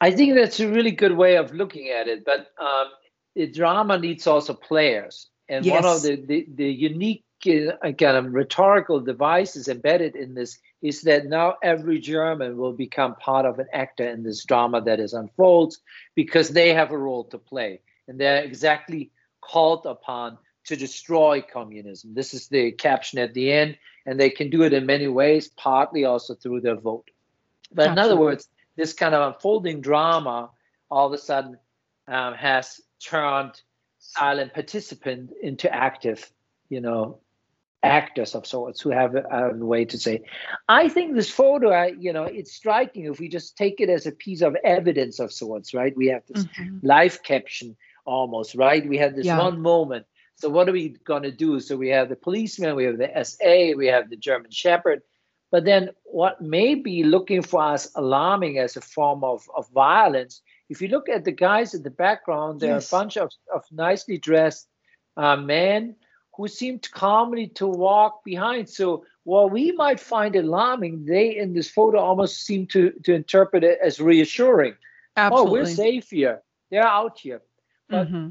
I 0.00 0.10
think 0.10 0.34
that's 0.34 0.58
a 0.58 0.68
really 0.68 0.90
good 0.90 1.16
way 1.16 1.36
of 1.36 1.52
looking 1.52 1.90
at 1.90 2.08
it, 2.08 2.24
but 2.24 2.50
um, 2.60 2.88
the 3.36 3.46
drama 3.46 3.98
needs 3.98 4.26
also 4.26 4.52
players. 4.52 5.28
And 5.48 5.64
yes. 5.64 5.82
one 5.82 5.92
of 5.92 6.02
the, 6.02 6.16
the, 6.16 6.46
the 6.54 6.72
unique 6.72 7.24
kind 7.42 8.16
of 8.16 8.32
rhetorical 8.32 9.00
devices 9.00 9.68
embedded 9.68 10.16
in 10.16 10.34
this 10.34 10.58
is 10.80 11.02
that 11.02 11.26
now 11.26 11.56
every 11.62 11.98
German 11.98 12.56
will 12.56 12.72
become 12.72 13.14
part 13.16 13.46
of 13.46 13.58
an 13.58 13.66
actor 13.72 14.08
in 14.08 14.22
this 14.22 14.44
drama 14.44 14.80
that 14.82 15.00
is 15.00 15.12
unfolds 15.12 15.80
because 16.14 16.50
they 16.50 16.72
have 16.72 16.90
a 16.90 16.98
role 16.98 17.24
to 17.24 17.38
play 17.38 17.80
and 18.08 18.18
they're 18.18 18.42
exactly 18.42 19.10
called 19.40 19.86
upon 19.86 20.38
to 20.64 20.76
destroy 20.76 21.42
communism. 21.42 22.14
This 22.14 22.34
is 22.34 22.48
the 22.48 22.72
caption 22.72 23.18
at 23.18 23.34
the 23.34 23.52
end, 23.52 23.76
and 24.06 24.18
they 24.18 24.30
can 24.30 24.48
do 24.48 24.62
it 24.62 24.72
in 24.72 24.86
many 24.86 25.08
ways, 25.08 25.48
partly 25.48 26.04
also 26.04 26.34
through 26.34 26.60
their 26.60 26.76
vote. 26.76 27.10
But 27.72 27.88
Absolutely. 27.88 28.02
in 28.02 28.12
other 28.12 28.20
words, 28.20 28.48
this 28.76 28.92
kind 28.92 29.14
of 29.14 29.34
unfolding 29.34 29.80
drama 29.80 30.50
all 30.90 31.06
of 31.06 31.12
a 31.12 31.18
sudden 31.18 31.58
um, 32.06 32.34
has 32.34 32.80
turned 33.00 33.60
silent 33.98 34.52
participant 34.54 35.30
into 35.42 35.72
active, 35.72 36.30
you 36.68 36.80
know, 36.80 37.18
actors 37.82 38.34
of 38.34 38.46
sorts 38.46 38.80
who 38.80 38.90
have 38.90 39.14
a, 39.14 39.24
a, 39.30 39.54
way 39.54 39.84
to 39.84 39.98
say. 39.98 40.22
I 40.68 40.88
think 40.88 41.14
this 41.14 41.30
photo, 41.30 41.70
I, 41.70 41.86
you 41.98 42.12
know, 42.12 42.24
it's 42.24 42.52
striking 42.52 43.06
if 43.06 43.18
we 43.18 43.28
just 43.28 43.56
take 43.56 43.80
it 43.80 43.88
as 43.88 44.06
a 44.06 44.12
piece 44.12 44.42
of 44.42 44.56
evidence 44.64 45.18
of 45.18 45.32
sorts, 45.32 45.74
right? 45.74 45.96
We 45.96 46.08
have 46.08 46.22
this 46.28 46.44
mm-hmm. 46.44 46.78
live 46.82 47.22
caption 47.22 47.76
almost, 48.04 48.54
right? 48.54 48.86
We 48.88 48.98
have 48.98 49.16
this 49.16 49.26
yeah. 49.26 49.38
one 49.38 49.60
moment. 49.60 50.06
So 50.36 50.48
what 50.48 50.68
are 50.68 50.72
we 50.72 50.90
going 51.04 51.24
to 51.24 51.32
do? 51.32 51.60
So 51.60 51.76
we 51.76 51.88
have 51.88 52.08
the 52.08 52.16
policeman, 52.16 52.76
we 52.76 52.84
have 52.84 52.98
the 52.98 53.24
SA, 53.24 53.76
we 53.76 53.86
have 53.86 54.10
the 54.10 54.16
German 54.16 54.50
Shepherd. 54.50 55.02
But 55.50 55.64
then 55.64 55.90
what 56.04 56.40
may 56.40 56.74
be 56.74 57.04
looking 57.04 57.42
for 57.42 57.62
us 57.62 57.90
alarming 57.94 58.58
as 58.58 58.76
a 58.76 58.80
form 58.80 59.22
of, 59.22 59.46
of 59.54 59.68
violence, 59.70 60.40
if 60.70 60.80
you 60.80 60.88
look 60.88 61.08
at 61.08 61.24
the 61.24 61.32
guys 61.32 61.74
in 61.74 61.82
the 61.82 61.90
background, 61.90 62.62
yes. 62.62 62.92
are 62.92 62.96
a 62.96 62.98
bunch 62.98 63.16
of, 63.18 63.30
of 63.54 63.64
nicely 63.70 64.18
dressed 64.18 64.66
uh, 65.16 65.36
men 65.36 65.96
who 66.34 66.48
seemed 66.48 66.90
calmly 66.90 67.48
to 67.48 67.66
walk 67.66 68.24
behind. 68.24 68.68
So 68.68 69.04
while 69.24 69.48
we 69.48 69.72
might 69.72 70.00
find 70.00 70.34
it 70.34 70.44
alarming, 70.44 71.04
they 71.04 71.36
in 71.36 71.52
this 71.52 71.70
photo 71.70 71.98
almost 71.98 72.44
seem 72.44 72.66
to, 72.68 72.90
to 73.04 73.14
interpret 73.14 73.64
it 73.64 73.78
as 73.82 74.00
reassuring. 74.00 74.74
Absolutely. 75.16 75.48
Oh, 75.48 75.52
we're 75.52 75.66
safe 75.66 76.10
here. 76.10 76.42
They're 76.70 76.86
out 76.86 77.18
here. 77.18 77.42
But 77.88 78.08
mm-hmm. 78.08 78.28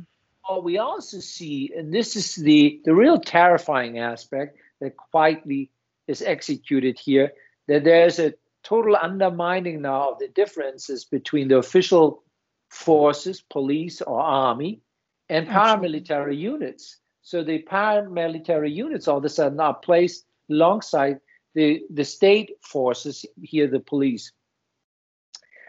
what 0.48 0.64
we 0.64 0.80
also 0.80 1.20
see, 1.20 1.72
and 1.76 1.94
this 1.94 2.16
is 2.16 2.36
the, 2.36 2.82
the 2.84 2.96
real 2.96 3.20
terrifying 3.20 4.00
aspect 4.00 4.58
that 4.80 4.98
quietly 4.98 5.70
is 6.08 6.24
executed 6.24 6.98
here, 6.98 7.34
that 7.68 7.84
there's 7.84 8.18
a 8.18 8.34
total 8.64 8.98
undermining 9.00 9.82
now 9.82 10.14
of 10.14 10.20
the 10.20 10.28
differences 10.28 11.06
between 11.06 11.48
the 11.48 11.58
official 11.58 12.24
forces, 12.70 13.42
police 13.42 14.02
or 14.02 14.20
army, 14.20 14.82
and 15.30 15.48
paramilitary 15.48 16.34
Absolutely. 16.34 16.38
units. 16.38 16.98
So 17.32 17.46
the 17.46 17.64
paramilitary 17.64 18.76
units 18.76 19.08
all 19.08 19.20
of 19.20 19.24
a 19.24 19.30
sudden 19.30 19.62
are 19.62 19.74
placed 19.74 20.26
alongside 20.50 21.22
the, 21.56 21.82
the 21.90 22.04
state 22.04 22.58
forces, 22.62 23.26
here 23.42 23.68
the 23.68 23.80
police. 23.80 24.34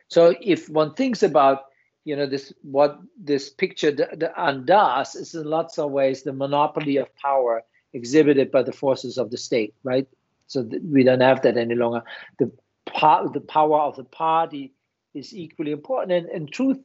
So 0.08 0.34
if 0.40 0.68
one 0.68 0.94
thinks 0.94 1.22
about 1.22 1.66
you 2.04 2.16
know 2.16 2.26
this 2.26 2.52
what 2.62 2.98
this 3.16 3.48
picture 3.48 3.94
undoes 4.36 5.14
is 5.14 5.36
in 5.36 5.44
lots 5.44 5.78
of 5.78 5.92
ways 5.92 6.24
the 6.24 6.32
monopoly 6.32 6.96
of 6.96 7.14
power 7.14 7.62
exhibited 7.92 8.50
by 8.50 8.64
the 8.64 8.72
forces 8.72 9.16
of 9.16 9.30
the 9.30 9.38
state, 9.38 9.72
right? 9.84 10.08
So 10.48 10.68
we 10.82 11.04
don't 11.04 11.20
have 11.20 11.42
that 11.42 11.56
any 11.56 11.76
longer. 11.76 12.02
The 12.40 12.50
the 12.86 13.44
power 13.46 13.78
of 13.82 13.94
the 13.94 14.02
party 14.02 14.72
is 15.14 15.32
equally 15.32 15.70
important. 15.70 16.10
And 16.10 16.28
in 16.28 16.48
truth, 16.48 16.78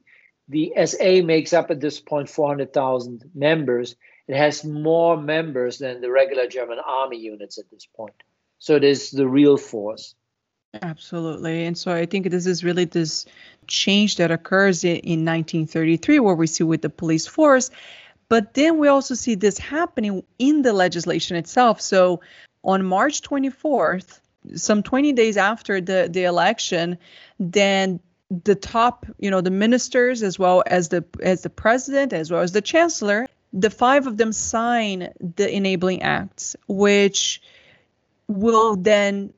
the 0.48 0.72
SA 0.86 1.26
makes 1.26 1.52
up 1.52 1.72
at 1.72 1.82
this 1.82 2.00
point 2.00 2.30
400,000 2.30 3.24
members. 3.34 3.96
It 4.28 4.36
has 4.36 4.64
more 4.66 5.16
members 5.18 5.78
than 5.78 6.02
the 6.02 6.12
regular 6.12 6.48
German 6.48 6.80
army 6.86 7.18
units 7.18 7.58
at 7.58 7.70
this 7.72 7.86
point. 7.86 8.16
So 8.60 8.76
it 8.76 8.84
is 8.84 9.12
the 9.12 9.28
real 9.28 9.58
force. 9.58 10.16
Absolutely. 10.82 11.66
And 11.66 11.78
so 11.78 11.94
I 11.94 12.06
think 12.06 12.30
this 12.30 12.46
is 12.46 12.64
really 12.64 12.86
this 12.86 13.26
change 13.68 14.18
that 14.18 14.32
occurs 14.32 14.84
in, 14.84 14.98
in 14.98 15.26
1933, 15.26 16.20
where 16.20 16.36
we 16.36 16.48
see 16.48 16.64
with 16.64 16.82
the 16.82 16.90
police 16.90 17.26
force. 17.26 17.70
But 18.30 18.54
then 18.54 18.78
we 18.78 18.90
also 18.90 19.16
see 19.16 19.36
this 19.36 19.58
happening 19.58 20.24
in 20.38 20.62
the 20.62 20.74
legislation 20.74 21.38
itself. 21.38 21.80
So 21.80 22.22
on 22.64 22.86
March 22.86 23.22
24th, 23.22 24.20
some 24.56 24.84
20 24.84 25.14
days 25.14 25.38
after 25.38 25.80
the, 25.80 26.10
the 26.12 26.26
election, 26.26 26.98
then 27.40 28.00
the 28.44 28.56
top, 28.56 29.06
you 29.20 29.32
know, 29.32 29.40
the 29.40 29.52
ministers 29.52 30.22
as 30.22 30.38
well 30.38 30.64
as 30.68 30.90
the 30.90 31.06
as 31.22 31.44
the 31.44 31.50
president 31.50 32.12
as 32.12 32.30
well 32.30 32.42
as 32.42 32.52
the 32.52 32.62
chancellor 32.62 33.28
the 33.54 33.70
five 33.70 34.08
of 34.08 34.18
them 34.18 34.32
sign 34.32 35.10
the 35.36 35.54
enabling 35.54 36.02
acts, 36.04 36.56
which 36.68 37.42
will 38.28 38.76
then 38.76 39.34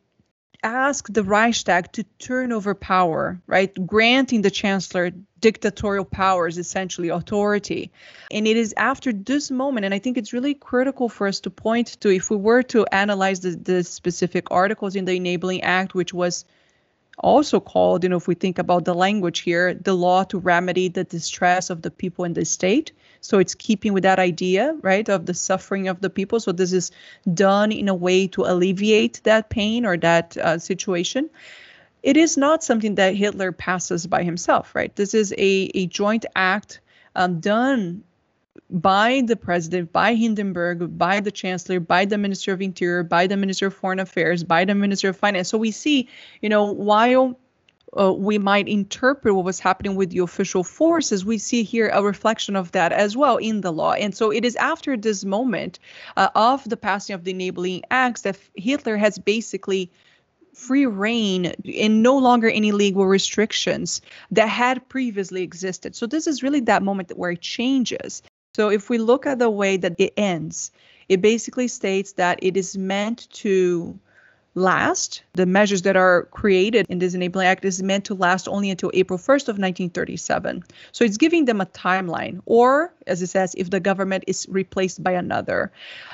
ask 0.64 1.08
the 1.08 1.24
Reichstag 1.24 1.92
to 1.94 2.04
turn 2.18 2.52
over 2.52 2.76
power, 2.76 3.40
right? 3.48 3.74
Granting 3.86 4.42
the 4.42 4.52
chancellor 4.52 5.12
dictatorial 5.40 6.06
powers, 6.06 6.58
essentially 6.58 7.10
authority. 7.10 7.92
And 8.32 8.46
it 8.46 8.58
is 8.58 8.74
after 8.76 9.14
this 9.14 9.52
moment, 9.52 9.86
and 9.86 9.94
I 9.94 10.00
think 10.00 10.18
it's 10.18 10.34
really 10.34 10.54
critical 10.54 11.08
for 11.08 11.28
us 11.28 11.40
to 11.42 11.50
point 11.50 12.00
to 12.02 12.10
if 12.10 12.30
we 12.30 12.38
were 12.38 12.64
to 12.64 12.86
analyze 12.92 13.40
the, 13.40 13.52
the 13.52 13.84
specific 13.84 14.52
articles 14.52 14.96
in 14.96 15.06
the 15.06 15.16
Enabling 15.16 15.62
Act, 15.62 15.94
which 15.94 16.14
was 16.14 16.44
also 17.20 17.60
called, 17.60 18.04
you 18.04 18.10
know, 18.10 18.18
if 18.18 18.28
we 18.28 18.36
think 18.36 18.60
about 18.60 18.86
the 18.86 18.94
language 18.94 19.40
here, 19.40 19.74
the 19.74 19.96
law 19.96 20.24
to 20.26 20.40
remedy 20.40 20.88
the 20.88 21.04
distress 21.04 21.70
of 21.70 21.82
the 21.82 21.92
people 21.92 22.26
in 22.26 22.34
the 22.34 22.46
state. 22.46 22.92
So 23.22 23.40
it's 23.40 23.56
keeping 23.56 23.94
with 23.94 24.04
that 24.04 24.20
idea, 24.20 24.76
right, 24.82 25.08
of 25.10 25.26
the 25.26 25.34
suffering 25.34 25.88
of 25.88 26.00
the 26.02 26.10
people. 26.10 26.40
So 26.40 26.52
this 26.52 26.72
is 26.72 26.92
done 27.34 27.72
in 27.72 27.90
a 27.90 27.96
way 27.96 28.28
to 28.28 28.44
alleviate 28.44 29.22
that 29.24 29.50
pain 29.50 29.86
or 29.86 29.98
that 29.98 30.38
uh, 30.38 30.58
situation. 30.58 31.30
It 32.02 32.16
is 32.16 32.38
not 32.38 32.64
something 32.64 32.96
that 32.96 33.16
Hitler 33.16 33.52
passes 33.52 34.08
by 34.08 34.24
himself, 34.24 34.74
right? 34.74 34.96
This 34.96 35.14
is 35.14 35.34
a, 35.34 35.72
a 35.74 35.86
joint 35.88 36.26
act 36.36 36.80
um, 37.16 37.42
done 37.42 38.04
by 38.70 39.24
the 39.26 39.36
president, 39.36 39.92
by 39.92 40.16
Hindenburg, 40.16 40.98
by 40.98 41.20
the 41.20 41.32
chancellor, 41.32 41.80
by 41.80 42.06
the 42.06 42.18
minister 42.18 42.54
of 42.54 42.62
interior, 42.62 43.04
by 43.04 43.28
the 43.28 43.38
minister 43.38 43.68
of 43.68 43.74
foreign 43.74 44.00
affairs, 44.00 44.44
by 44.44 44.66
the 44.66 44.76
minister 44.76 45.10
of 45.10 45.18
finance. 45.18 45.50
So 45.50 45.58
we 45.58 45.72
see, 45.72 46.08
you 46.42 46.50
know, 46.50 46.72
while 46.72 47.40
uh, 48.00 48.14
we 48.14 48.38
might 48.38 48.68
interpret 48.68 49.34
what 49.34 49.46
was 49.46 49.60
happening 49.60 49.96
with 49.96 50.12
the 50.12 50.20
official 50.20 50.64
forces, 50.64 51.26
we 51.26 51.38
see 51.38 51.64
here 51.64 51.90
a 51.90 52.04
reflection 52.04 52.56
of 52.56 52.72
that 52.74 52.92
as 52.92 53.18
well 53.18 53.38
in 53.38 53.62
the 53.62 53.72
law. 53.72 53.94
And 53.94 54.16
so 54.16 54.32
it 54.32 54.46
is 54.46 54.56
after 54.56 54.96
this 54.96 55.26
moment 55.26 55.80
uh, 56.16 56.30
of 56.36 56.68
the 56.70 56.78
passing 56.78 57.16
of 57.16 57.24
the 57.24 57.32
enabling 57.32 57.84
acts 57.90 58.22
that 58.22 58.38
Hitler 58.56 58.98
has 58.98 59.18
basically 59.18 59.92
free 60.54 60.86
reign 60.86 61.54
and 61.78 62.04
no 62.04 62.18
longer 62.18 62.50
any 62.50 62.72
legal 62.72 63.06
restrictions 63.06 64.02
that 64.32 64.48
had 64.48 64.88
previously 64.90 65.42
existed. 65.42 65.96
So 65.96 66.06
this 66.06 66.28
is 66.28 66.44
really 66.44 66.60
that 66.62 66.84
moment 66.84 67.12
where 67.18 67.32
it 67.32 67.42
changes. 67.42 68.22
So 68.60 68.68
if 68.68 68.90
we 68.90 68.98
look 68.98 69.26
at 69.26 69.40
the 69.40 69.50
way 69.50 69.78
that 69.78 69.96
it 69.98 70.12
ends, 70.18 70.74
it 71.08 71.22
basically 71.22 71.70
states 71.70 72.12
that 72.20 72.40
it 72.42 72.58
is 72.58 72.78
meant 72.78 73.30
to 73.36 73.98
last. 74.54 75.24
The 75.32 75.46
measures 75.46 75.84
that 75.84 75.96
are 75.96 76.24
created 76.32 76.86
in 76.90 77.00
this 77.00 77.14
Enabling 77.14 77.48
Act 77.48 77.64
is 77.64 77.82
meant 77.82 78.04
to 78.08 78.16
last 78.16 78.50
only 78.50 78.70
until 78.70 78.92
April 78.94 79.18
1st 79.18 79.48
of 79.48 79.56
1937. 79.60 80.66
So 80.92 81.06
it's 81.06 81.16
giving 81.16 81.46
them 81.46 81.62
a 81.62 81.68
timeline, 81.68 82.42
or 82.46 82.94
as 83.08 83.22
it 83.22 83.28
says, 83.28 83.56
if 83.58 83.70
the 83.70 83.80
government 83.80 84.26
is 84.28 84.46
replaced 84.50 85.02
by 85.02 85.14
another. 85.14 85.72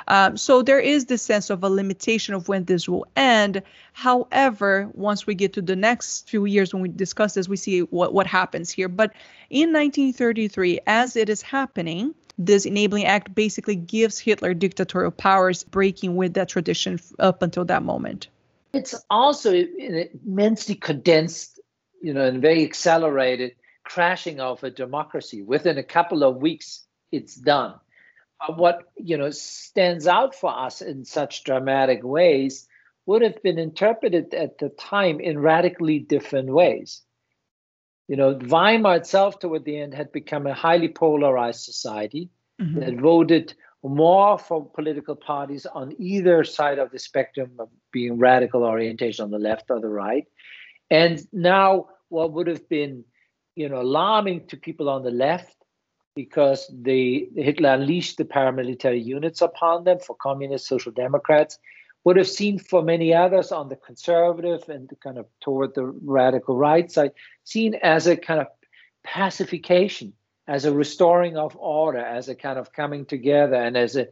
Um, 0.08 0.38
so 0.38 0.62
there 0.62 0.80
is 0.80 1.06
this 1.06 1.24
sense 1.24 1.50
of 1.50 1.64
a 1.64 1.70
limitation 1.70 2.36
of 2.36 2.48
when 2.48 2.66
this 2.66 2.88
will 2.88 3.08
end. 3.16 3.64
However, 3.94 4.92
once 4.94 5.25
we 5.25 5.34
get 5.34 5.54
to 5.54 5.64
the 5.64 5.75
next 5.75 6.30
few 6.30 6.46
years 6.46 6.75
when 6.75 6.84
we 6.84 6.90
discuss 6.90 7.34
this, 7.34 7.50
we 7.50 7.58
see 7.58 7.80
what, 7.80 8.14
what 8.14 8.28
happens 8.28 8.70
here. 8.70 8.88
But 8.88 9.14
in 9.50 9.74
1933, 9.74 10.82
as 10.86 11.16
it 11.16 11.28
is 11.28 11.42
happening, 11.42 12.14
this 12.38 12.65
enabling 12.65 13.06
act 13.06 13.34
basically 13.34 13.75
gives 13.75 14.20
Hitler 14.20 14.54
dictatorial 14.54 15.12
powers, 15.12 15.63
breaking 15.63 16.15
with 16.15 16.34
that 16.34 16.50
tradition 16.50 17.00
up 17.20 17.42
until 17.42 17.65
that 17.65 17.84
moment. 17.84 18.27
it's 18.74 18.96
also 19.10 19.54
immensely 19.54 20.75
condensed, 20.75 21.60
you 22.01 22.13
know, 22.13 22.25
and 22.25 22.42
very 22.42 22.63
accelerated 22.63 23.56
crashing 23.86 24.42
of 24.42 24.63
a 24.63 24.70
democracy. 24.70 25.42
Within 25.42 25.77
a 25.77 25.84
couple 25.84 26.24
of 26.24 26.38
weeks, 26.38 26.86
it's 27.12 27.36
done. 27.36 27.75
Uh, 28.42 28.54
what 28.54 28.84
you 28.98 29.18
know 29.18 29.30
stands 29.32 30.08
out 30.08 30.36
for 30.36 30.51
us 30.58 30.82
in 30.82 31.06
such 31.06 31.46
dramatic 31.46 32.04
ways 32.04 32.68
would 33.06 33.22
have 33.22 33.42
been 33.42 33.60
interpreted 33.60 34.34
at 34.34 34.58
the 34.58 34.70
time 34.70 35.20
in 35.22 35.39
radically 35.39 36.00
different 36.00 36.50
ways. 36.50 37.01
You 38.08 38.16
know, 38.16 38.36
Weimar 38.36 38.98
itself, 38.98 39.40
toward 39.40 39.66
the 39.66 39.80
end, 39.80 39.94
had 39.94 40.12
become 40.12 40.46
a 40.46 40.54
highly 40.54 40.90
polarized 40.90 41.62
society 41.62 42.30
mm-hmm. 42.62 42.80
that 42.80 42.96
voted 42.96 43.54
more 43.84 44.38
for 44.38 44.66
political 44.66 45.16
parties 45.16 45.66
on 45.66 45.94
either 46.00 46.44
side 46.44 46.80
of 46.80 46.92
the 46.92 47.00
spectrum 47.00 47.52
of 47.60 47.70
being 47.92 48.18
radical 48.18 48.64
orientation 48.64 49.24
on 49.24 49.32
the 49.32 49.40
left 49.40 49.70
or 49.70 49.80
the 49.80 49.88
right. 49.88 50.26
And 50.90 51.26
now, 51.34 51.88
what 52.10 52.34
would 52.34 52.48
have 52.48 52.68
been, 52.70 53.04
you 53.56 53.70
know, 53.70 53.82
alarming 53.82 54.48
to 54.48 54.58
people 54.58 54.90
on 54.90 55.04
the 55.04 55.12
left 55.12 55.56
because 56.16 56.72
they 56.74 57.28
Hitler 57.36 57.74
unleashed 57.74 58.18
the 58.18 58.26
paramilitary 58.26 59.04
units 59.04 59.42
upon 59.42 59.84
them 59.84 60.00
for 60.00 60.16
communist 60.16 60.68
social 60.68 60.92
democrats 60.92 61.60
would 62.06 62.16
have 62.16 62.30
seen 62.30 62.58
for 62.58 62.82
many 62.82 63.14
others 63.14 63.52
on 63.52 63.68
the 63.68 63.76
conservative 63.76 64.70
and 64.70 64.90
kind 65.04 65.18
of 65.18 65.26
toward 65.42 65.76
the 65.76 65.84
radical 65.84 66.56
right 66.56 66.90
side 66.90 67.12
seen 67.44 67.76
as 67.76 68.08
a 68.08 68.16
kind 68.16 68.40
of 68.40 68.48
pacification 69.04 70.14
as 70.48 70.66
a 70.66 70.74
restoring 70.74 71.38
of 71.38 71.56
order, 71.58 72.00
as 72.00 72.30
a 72.30 72.36
kind 72.36 72.60
of 72.60 72.72
coming 72.72 73.06
together, 73.06 73.56
and 73.56 73.76
as 73.76 73.96
a 73.96 74.08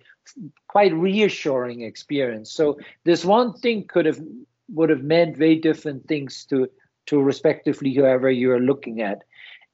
quite 0.68 0.94
reassuring 0.94 1.82
experience. 1.82 2.52
So 2.52 2.80
this 3.04 3.24
one 3.24 3.54
thing 3.54 3.86
could 3.88 4.06
have 4.06 4.20
would 4.70 4.90
have 4.90 5.04
meant 5.04 5.38
very 5.38 5.58
different 5.58 6.08
things 6.08 6.46
to 6.46 6.70
to 7.06 7.22
respectively 7.22 7.94
whoever 7.94 8.32
you're 8.32 8.60
looking 8.60 9.02
at. 9.02 9.24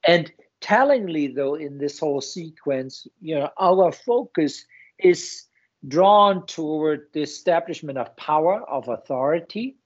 And 0.05 0.31
tellingly, 0.61 1.27
though, 1.27 1.55
in 1.55 1.77
this 1.77 1.99
whole 1.99 2.21
sequence, 2.21 3.07
you 3.21 3.35
know, 3.35 3.49
our 3.57 3.91
focus 3.91 4.65
is 4.97 5.45
drawn 5.87 6.45
toward 6.45 7.07
the 7.13 7.21
establishment 7.21 7.97
of 7.97 8.15
power, 8.15 8.61
of 8.69 8.87
authority, 8.87 9.77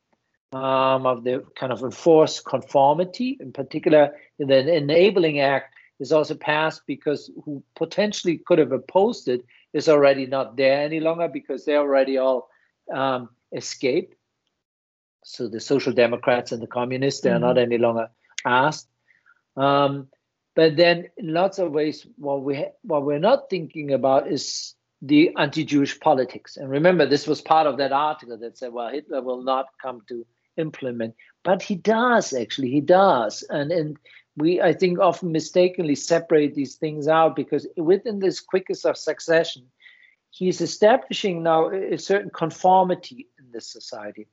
um, 0.54 1.06
of 1.06 1.24
the 1.24 1.44
kind 1.56 1.72
of 1.72 1.82
enforced 1.82 2.46
conformity, 2.46 3.38
in 3.40 3.52
particular 3.52 4.16
the 4.40 4.76
Enabling 4.76 5.40
Act 5.40 5.74
is 6.00 6.12
also 6.12 6.36
passed 6.36 6.82
because 6.88 7.32
who 7.46 7.64
potentially 7.76 8.38
could 8.38 8.60
have 8.60 8.72
opposed 8.72 9.28
it 9.28 9.46
is 9.74 9.90
already 9.90 10.26
not 10.26 10.58
there 10.58 10.82
any 10.82 11.00
longer 11.00 11.28
because 11.28 11.66
they 11.66 11.76
already 11.76 12.18
all 12.18 12.50
um, 12.94 13.30
escaped. 13.52 14.16
So 15.24 15.48
the 15.48 15.60
Social 15.60 15.94
Democrats 15.94 16.52
and 16.52 16.62
the 16.62 16.68
Communists, 16.68 17.22
they 17.22 17.30
are 17.30 17.34
mm-hmm. 17.34 17.46
not 17.46 17.58
any 17.58 17.78
longer 17.78 18.10
asked. 18.46 18.88
Um, 19.56 20.10
but 20.56 20.76
then, 20.76 21.10
in 21.18 21.34
lots 21.34 21.58
of 21.58 21.72
ways, 21.72 22.06
what 22.18 22.44
we 22.44 22.58
ha- 22.58 22.76
what 22.84 23.06
we're 23.06 23.20
not 23.20 23.50
thinking 23.50 23.92
about 23.92 24.32
is 24.32 24.76
the 25.04 25.32
anti-Jewish 25.38 26.00
politics. 26.00 26.56
And 26.56 26.70
remember, 26.70 27.06
this 27.06 27.28
was 27.28 27.42
part 27.42 27.68
of 27.68 27.78
that 27.78 27.92
article 27.92 28.38
that 28.38 28.58
said, 28.58 28.72
well, 28.72 28.90
Hitler 28.90 29.22
will 29.22 29.44
not 29.44 29.66
come 29.82 30.02
to 30.08 30.26
implement, 30.56 31.14
but 31.44 31.62
he 31.62 31.76
does 31.76 32.34
actually. 32.34 32.70
He 32.70 32.80
does, 32.80 33.44
and 33.50 33.72
and 33.72 33.98
we 34.38 34.62
I 34.62 34.74
think 34.74 35.00
often 35.00 35.32
mistakenly 35.32 35.96
separate 35.96 36.56
these 36.56 36.76
things 36.76 37.08
out 37.08 37.36
because 37.36 37.68
within 37.76 38.20
this 38.20 38.40
quickest 38.40 38.86
of 38.86 38.98
succession, 38.98 39.64
he's 40.30 40.62
establishing 40.62 41.44
now 41.44 41.70
a 41.70 41.98
certain 41.98 42.30
conformity 42.30 43.28
in 43.40 43.52
this 43.52 43.68
society. 43.68 44.28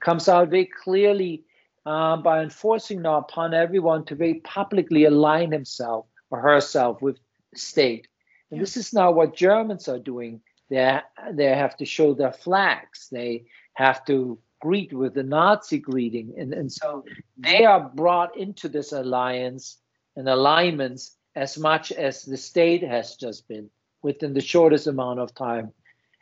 Comes 0.00 0.28
out 0.28 0.48
very 0.48 0.66
clearly 0.84 1.44
uh, 1.84 2.16
by 2.16 2.42
enforcing 2.42 3.02
now 3.02 3.18
upon 3.18 3.52
everyone 3.52 4.04
to 4.06 4.14
very 4.14 4.34
publicly 4.34 5.04
align 5.04 5.52
himself 5.52 6.06
or 6.30 6.40
herself 6.40 7.02
with 7.02 7.18
the 7.52 7.58
state. 7.58 8.08
And 8.52 8.60
this 8.60 8.76
is 8.76 8.92
now 8.92 9.10
what 9.10 9.34
Germans 9.34 9.88
are 9.88 9.98
doing. 9.98 10.42
They, 10.68 11.00
they 11.32 11.46
have 11.46 11.76
to 11.78 11.86
show 11.86 12.12
their 12.12 12.32
flags. 12.32 13.08
They 13.10 13.46
have 13.74 14.04
to 14.04 14.38
greet 14.60 14.92
with 14.92 15.14
the 15.14 15.22
Nazi 15.22 15.78
greeting. 15.78 16.34
And, 16.38 16.52
and 16.52 16.70
so 16.70 17.04
they 17.38 17.64
are 17.64 17.90
brought 17.94 18.36
into 18.36 18.68
this 18.68 18.92
alliance 18.92 19.78
and 20.16 20.28
alignments 20.28 21.16
as 21.34 21.56
much 21.56 21.92
as 21.92 22.24
the 22.24 22.36
state 22.36 22.82
has 22.82 23.16
just 23.16 23.48
been 23.48 23.70
within 24.02 24.34
the 24.34 24.40
shortest 24.42 24.86
amount 24.86 25.18
of 25.18 25.34
time. 25.34 25.72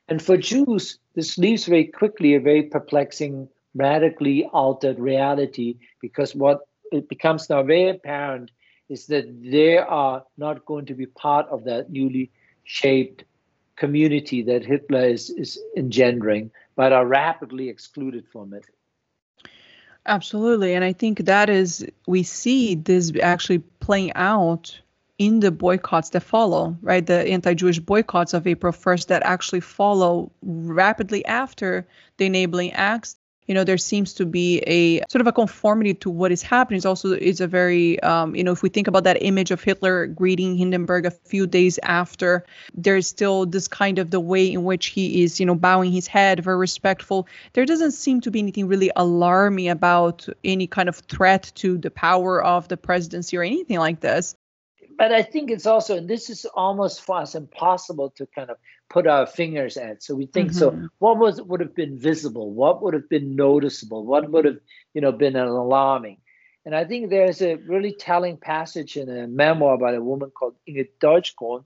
And 0.09 0.23
for 0.23 0.37
Jews, 0.37 0.99
this 1.15 1.37
leaves 1.37 1.67
very 1.67 1.85
quickly 1.85 2.35
a 2.35 2.41
very 2.41 2.63
perplexing, 2.63 3.49
radically 3.75 4.45
altered 4.53 5.01
reality 5.01 5.79
because 6.01 6.35
what 6.35 6.61
it 6.93 7.09
becomes 7.09 7.51
now 7.51 7.63
very 7.65 7.89
apparent 7.89 8.53
is 8.91 9.07
that 9.07 9.25
they 9.43 9.79
are 9.79 10.25
not 10.37 10.67
going 10.67 10.85
to 10.85 10.95
be 10.95 11.07
part 11.07 11.47
of 11.49 11.65
that 11.65 11.91
newly 11.91 12.31
shaped 12.65 13.25
community 13.77 14.43
that 14.43 14.67
Hitler 14.67 15.05
is, 15.05 15.31
is 15.31 15.59
engendering 15.77 16.51
but 16.77 16.93
are 16.93 17.07
rapidly 17.07 17.69
excluded 17.69 18.27
from 18.31 18.53
it. 18.53 18.65
Absolutely. 20.07 20.75
And 20.75 20.85
I 20.85 20.93
think 20.93 21.25
that 21.27 21.49
is, 21.49 21.87
we 22.07 22.23
see 22.23 22.75
this 22.75 23.13
actually 23.23 23.59
playing 23.81 24.13
out 24.15 24.81
in 25.19 25.41
the 25.41 25.51
boycotts 25.51 26.11
that 26.11 26.23
follow, 26.23 26.77
right? 26.81 27.07
The 27.07 27.29
anti 27.29 27.55
Jewish 27.55 27.79
boycotts 27.79 28.33
of 28.33 28.47
April 28.47 28.73
1st 28.73 29.07
that 29.09 29.23
actually 29.23 29.61
follow 29.61 30.33
rapidly 30.43 31.25
after 31.27 31.87
the 32.17 32.27
enabling 32.27 32.73
acts 32.73 33.17
you 33.51 33.55
know 33.55 33.65
there 33.65 33.79
seems 33.79 34.15
to 34.15 34.25
be 34.25 34.59
a 34.69 35.01
sort 35.11 35.21
of 35.21 35.27
a 35.27 35.33
conformity 35.33 35.93
to 35.93 36.09
what 36.09 36.31
is 36.31 36.41
happening. 36.41 36.77
It's 36.77 36.87
also 36.87 37.15
is 37.15 37.41
a 37.41 37.49
very 37.49 38.01
um, 38.05 38.37
you 38.37 38.45
know 38.45 38.53
if 38.53 38.63
we 38.63 38.69
think 38.69 38.87
about 38.87 39.03
that 39.03 39.21
image 39.21 39.51
of 39.51 39.61
hitler 39.61 40.07
greeting 40.07 40.57
hindenburg 40.57 41.05
a 41.05 41.11
few 41.11 41.49
days 41.49 41.77
after 41.83 42.45
there's 42.75 43.09
still 43.09 43.47
this 43.47 43.67
kind 43.67 43.99
of 43.99 44.13
the 44.13 44.21
way 44.21 44.47
in 44.53 44.63
which 44.63 44.87
he 44.87 45.25
is 45.25 45.41
you 45.41 45.47
know 45.47 45.57
bowing 45.57 45.91
his 45.91 46.07
head 46.07 46.45
very 46.45 46.59
respectful. 46.59 47.27
There 47.55 47.67
doesn't 47.67 47.91
seem 47.91 48.21
to 48.21 48.31
be 48.31 48.39
anything 48.39 48.69
really 48.69 48.93
alarming 48.95 49.69
about 49.69 50.29
any 50.45 50.69
kind 50.69 50.89
of 50.89 50.99
threat 50.99 51.51
to 51.57 51.77
the 51.77 51.91
power 51.91 52.41
of 52.45 52.69
the 52.69 52.77
presidency 52.77 53.37
or 53.37 53.43
anything 53.43 53.81
like 53.81 53.99
this 53.99 54.37
but 55.01 55.13
I 55.13 55.23
think 55.23 55.51
it's 55.51 55.65
also, 55.65 55.97
and 55.97 56.07
this 56.07 56.29
is 56.29 56.45
almost 56.45 57.01
for 57.01 57.23
us 57.23 57.35
impossible 57.35 58.11
to 58.19 58.27
kind 58.27 58.51
of 58.51 58.59
put 58.91 59.07
our 59.07 59.27
fingers 59.27 59.79
at. 59.79 60.03
So 60.03 60.15
we 60.15 60.27
think, 60.27 60.51
mm-hmm. 60.51 60.59
so 60.59 60.89
what 60.99 61.17
was 61.17 61.41
would 61.41 61.61
have 61.61 61.75
been 61.75 61.99
visible? 61.99 62.53
What 62.53 62.83
would 62.83 62.93
have 62.93 63.09
been 63.09 63.35
noticeable? 63.35 64.05
What 64.05 64.31
would 64.31 64.45
have, 64.45 64.59
you 64.93 65.01
know, 65.01 65.11
been 65.11 65.37
alarming? 65.37 66.19
And 66.67 66.77
I 66.77 66.85
think 66.85 67.09
there's 67.09 67.41
a 67.41 67.55
really 67.55 67.95
telling 67.95 68.37
passage 68.37 68.99
in 68.99 69.09
a 69.09 69.27
memoir 69.27 69.79
by 69.79 69.95
a 69.95 70.03
woman 70.03 70.33
called 70.39 70.57
Inge 70.67 70.89
Deutschkron, 71.03 71.65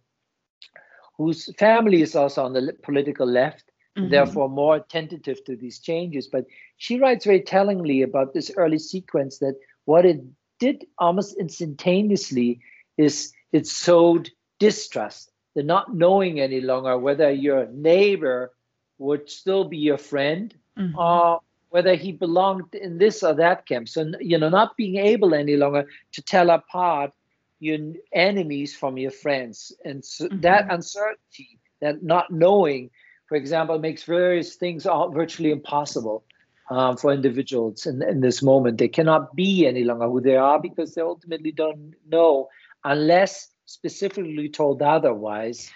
whose 1.16 1.52
family 1.56 2.02
is 2.02 2.14
also 2.14 2.44
on 2.44 2.52
the 2.52 2.72
political 2.84 3.26
left, 3.26 3.64
mm-hmm. 3.98 4.10
therefore 4.10 4.48
more 4.48 4.78
tentative 4.78 5.44
to 5.46 5.56
these 5.56 5.80
changes. 5.80 6.28
But 6.28 6.44
she 6.76 7.00
writes 7.00 7.24
very 7.24 7.40
tellingly 7.40 8.02
about 8.02 8.32
this 8.32 8.52
early 8.56 8.78
sequence 8.78 9.38
that 9.38 9.56
what 9.86 10.06
it 10.06 10.20
did 10.60 10.86
almost 10.98 11.36
instantaneously 11.36 12.60
is 12.96 13.32
it 13.52 13.66
sowed 13.66 14.30
distrust, 14.58 15.30
the 15.54 15.62
not 15.62 15.94
knowing 15.94 16.40
any 16.40 16.60
longer 16.60 16.98
whether 16.98 17.30
your 17.30 17.66
neighbor 17.66 18.52
would 18.98 19.28
still 19.30 19.64
be 19.64 19.78
your 19.78 19.98
friend 19.98 20.54
mm-hmm. 20.78 20.98
or 20.98 21.40
whether 21.70 21.94
he 21.94 22.12
belonged 22.12 22.74
in 22.74 22.98
this 22.98 23.22
or 23.22 23.34
that 23.34 23.66
camp. 23.66 23.88
So, 23.88 24.12
you 24.20 24.38
know, 24.38 24.48
not 24.48 24.76
being 24.76 24.96
able 24.96 25.34
any 25.34 25.56
longer 25.56 25.88
to 26.12 26.22
tell 26.22 26.50
apart 26.50 27.12
your 27.58 27.78
enemies 28.12 28.76
from 28.76 28.96
your 28.96 29.10
friends. 29.10 29.72
And 29.84 30.04
so 30.04 30.26
mm-hmm. 30.26 30.40
that 30.40 30.66
uncertainty, 30.70 31.58
that 31.80 32.02
not 32.02 32.30
knowing, 32.30 32.90
for 33.28 33.36
example, 33.36 33.78
makes 33.78 34.04
various 34.04 34.54
things 34.54 34.86
all 34.86 35.10
virtually 35.10 35.50
impossible. 35.50 36.24
Um, 36.70 36.96
for 36.96 37.12
individuals 37.12 37.84
in, 37.84 38.02
in 38.02 38.22
this 38.22 38.42
moment. 38.42 38.78
They 38.78 38.88
cannot 38.88 39.36
be 39.36 39.66
any 39.66 39.84
longer 39.84 40.08
who 40.08 40.22
they 40.22 40.36
are 40.36 40.58
because 40.58 40.94
they 40.94 41.02
ultimately 41.02 41.52
don't 41.52 41.92
know 42.08 42.48
unless 42.84 43.48
specifically 43.66 44.48
told 44.48 44.82
otherwise, 44.82 45.70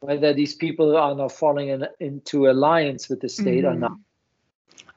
whether 0.00 0.32
these 0.32 0.54
people 0.54 0.96
are 0.96 1.14
now 1.14 1.28
falling 1.28 1.68
in, 1.68 1.86
into 2.00 2.48
alliance 2.48 3.08
with 3.08 3.20
the 3.20 3.28
state 3.28 3.64
mm-hmm. 3.64 3.76
or 3.76 3.88
not. 3.88 3.92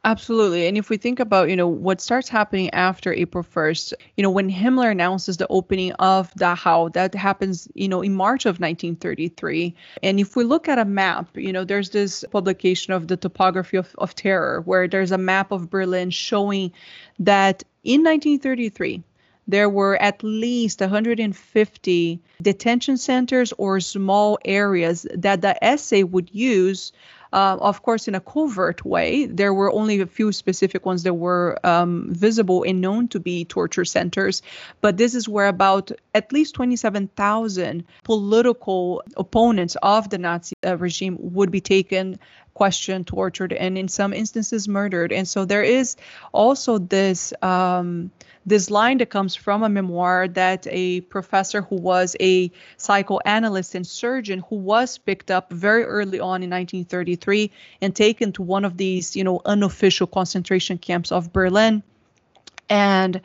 Absolutely. 0.04 0.66
And 0.66 0.78
if 0.78 0.90
we 0.90 0.98
think 0.98 1.20
about, 1.20 1.50
you 1.50 1.56
know, 1.56 1.68
what 1.68 2.02
starts 2.02 2.28
happening 2.28 2.72
after 2.72 3.14
April 3.14 3.44
1st, 3.44 3.94
you 4.18 4.24
know, 4.24 4.32
when 4.32 4.50
Himmler 4.50 4.90
announces 4.90 5.38
the 5.38 5.46
opening 5.50 5.92
of 5.94 6.34
Dachau, 6.34 6.92
that 6.94 7.14
happens, 7.14 7.68
you 7.76 7.88
know, 7.88 8.02
in 8.02 8.16
March 8.16 8.46
of 8.48 8.60
1933. 8.60 9.76
And 10.02 10.20
if 10.20 10.36
we 10.36 10.44
look 10.44 10.68
at 10.68 10.80
a 10.80 10.86
map, 10.86 11.30
you 11.38 11.54
know, 11.54 11.64
there's 11.64 11.92
this 11.92 12.26
publication 12.32 12.94
of 12.94 13.10
the 13.10 13.18
topography 13.18 13.78
of, 13.78 13.94
of 14.00 14.16
terror, 14.16 14.62
where 14.62 14.88
there's 14.88 15.12
a 15.12 15.20
map 15.20 15.52
of 15.52 15.70
Berlin 15.70 16.10
showing 16.10 16.72
that 17.20 17.64
in 17.84 18.04
1933, 18.04 19.04
there 19.52 19.70
were 19.70 20.02
at 20.02 20.24
least 20.24 20.82
150 20.82 22.20
detention 22.42 22.98
centers 22.98 23.54
or 23.58 23.80
small 23.80 24.40
areas 24.46 25.06
that 25.14 25.42
the 25.42 25.78
SA 25.78 26.02
would 26.02 26.30
use 26.34 26.92
uh, 27.34 27.58
of 27.62 27.82
course, 27.82 28.08
in 28.08 28.16
a 28.16 28.20
covert 28.20 28.84
way. 28.84 29.26
There 29.26 29.54
were 29.54 29.72
only 29.72 30.02
a 30.02 30.06
few 30.06 30.32
specific 30.32 30.86
ones 30.86 31.04
that 31.04 31.14
were 31.14 31.58
um, 31.66 32.08
visible 32.14 32.64
and 32.64 32.82
known 32.82 33.08
to 33.10 33.20
be 33.20 33.46
torture 33.46 33.86
centers. 33.86 34.42
But 34.82 34.98
this 34.98 35.16
is 35.16 35.30
where 35.30 35.48
about 35.48 35.92
at 36.14 36.34
least 36.34 36.56
27,000 36.56 37.86
political 38.04 39.02
opponents 39.16 39.78
of 39.82 40.10
the 40.10 40.18
Nazi 40.18 40.56
uh, 40.66 40.78
regime 40.78 41.18
would 41.20 41.52
be 41.52 41.62
taken 41.62 42.20
questioned, 42.54 43.08
tortured, 43.08 43.54
and 43.54 43.78
in 43.78 43.88
some 43.88 44.14
instances 44.14 44.68
murdered. 44.68 45.12
And 45.12 45.28
so 45.28 45.46
there 45.46 45.64
is 45.64 45.96
also 46.34 46.78
this 46.78 47.34
um, 47.42 48.12
this 48.46 48.72
line 48.72 48.98
that 48.98 49.10
comes 49.10 49.36
from 49.36 49.64
a 49.64 49.70
memoir 49.70 50.28
that 50.28 50.68
a 50.70 51.02
professor 51.02 51.62
who 51.62 51.76
was 51.76 52.16
a 52.20 52.52
psychoanalyst 52.78 53.76
and 53.76 53.86
surgeon 53.86 54.44
who 54.50 54.56
was 54.56 54.98
picked 54.98 55.30
up 55.30 55.52
very 55.52 55.84
early 55.84 56.20
on 56.20 56.42
in 56.44 56.50
1933 56.50 57.52
and 57.82 57.96
taken 57.96 58.32
to 58.34 58.42
one 58.42 58.66
of 58.66 58.78
these, 58.78 59.16
you 59.16 59.24
know, 59.24 59.42
unofficial 59.46 60.08
concentration 60.08 60.78
camps 60.78 61.12
of 61.12 61.32
Berlin. 61.32 61.84
And 62.70 63.22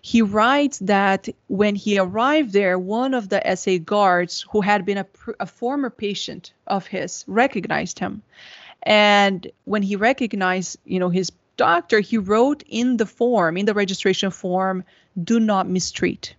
he 0.00 0.22
writes 0.22 0.78
that 0.80 1.28
when 1.48 1.74
he 1.74 1.98
arrived 1.98 2.52
there, 2.52 2.78
one 2.78 3.14
of 3.14 3.28
the 3.28 3.42
SA 3.56 3.78
guards 3.84 4.44
who 4.50 4.60
had 4.60 4.84
been 4.84 4.98
a, 4.98 5.06
a 5.40 5.46
former 5.46 5.90
patient 5.90 6.52
of 6.66 6.86
his 6.86 7.24
recognized 7.26 7.98
him 7.98 8.22
and 8.84 9.50
when 9.64 9.82
he 9.82 9.96
recognized, 9.96 10.78
you 10.84 10.98
know, 10.98 11.08
his 11.08 11.32
doctor, 11.56 12.00
he 12.00 12.18
wrote 12.18 12.62
in 12.66 12.96
the 12.96 13.06
form, 13.06 13.56
in 13.56 13.66
the 13.66 13.74
registration 13.74 14.30
form, 14.30 14.84
do 15.22 15.40
not 15.40 15.68
mistreat. 15.68 16.34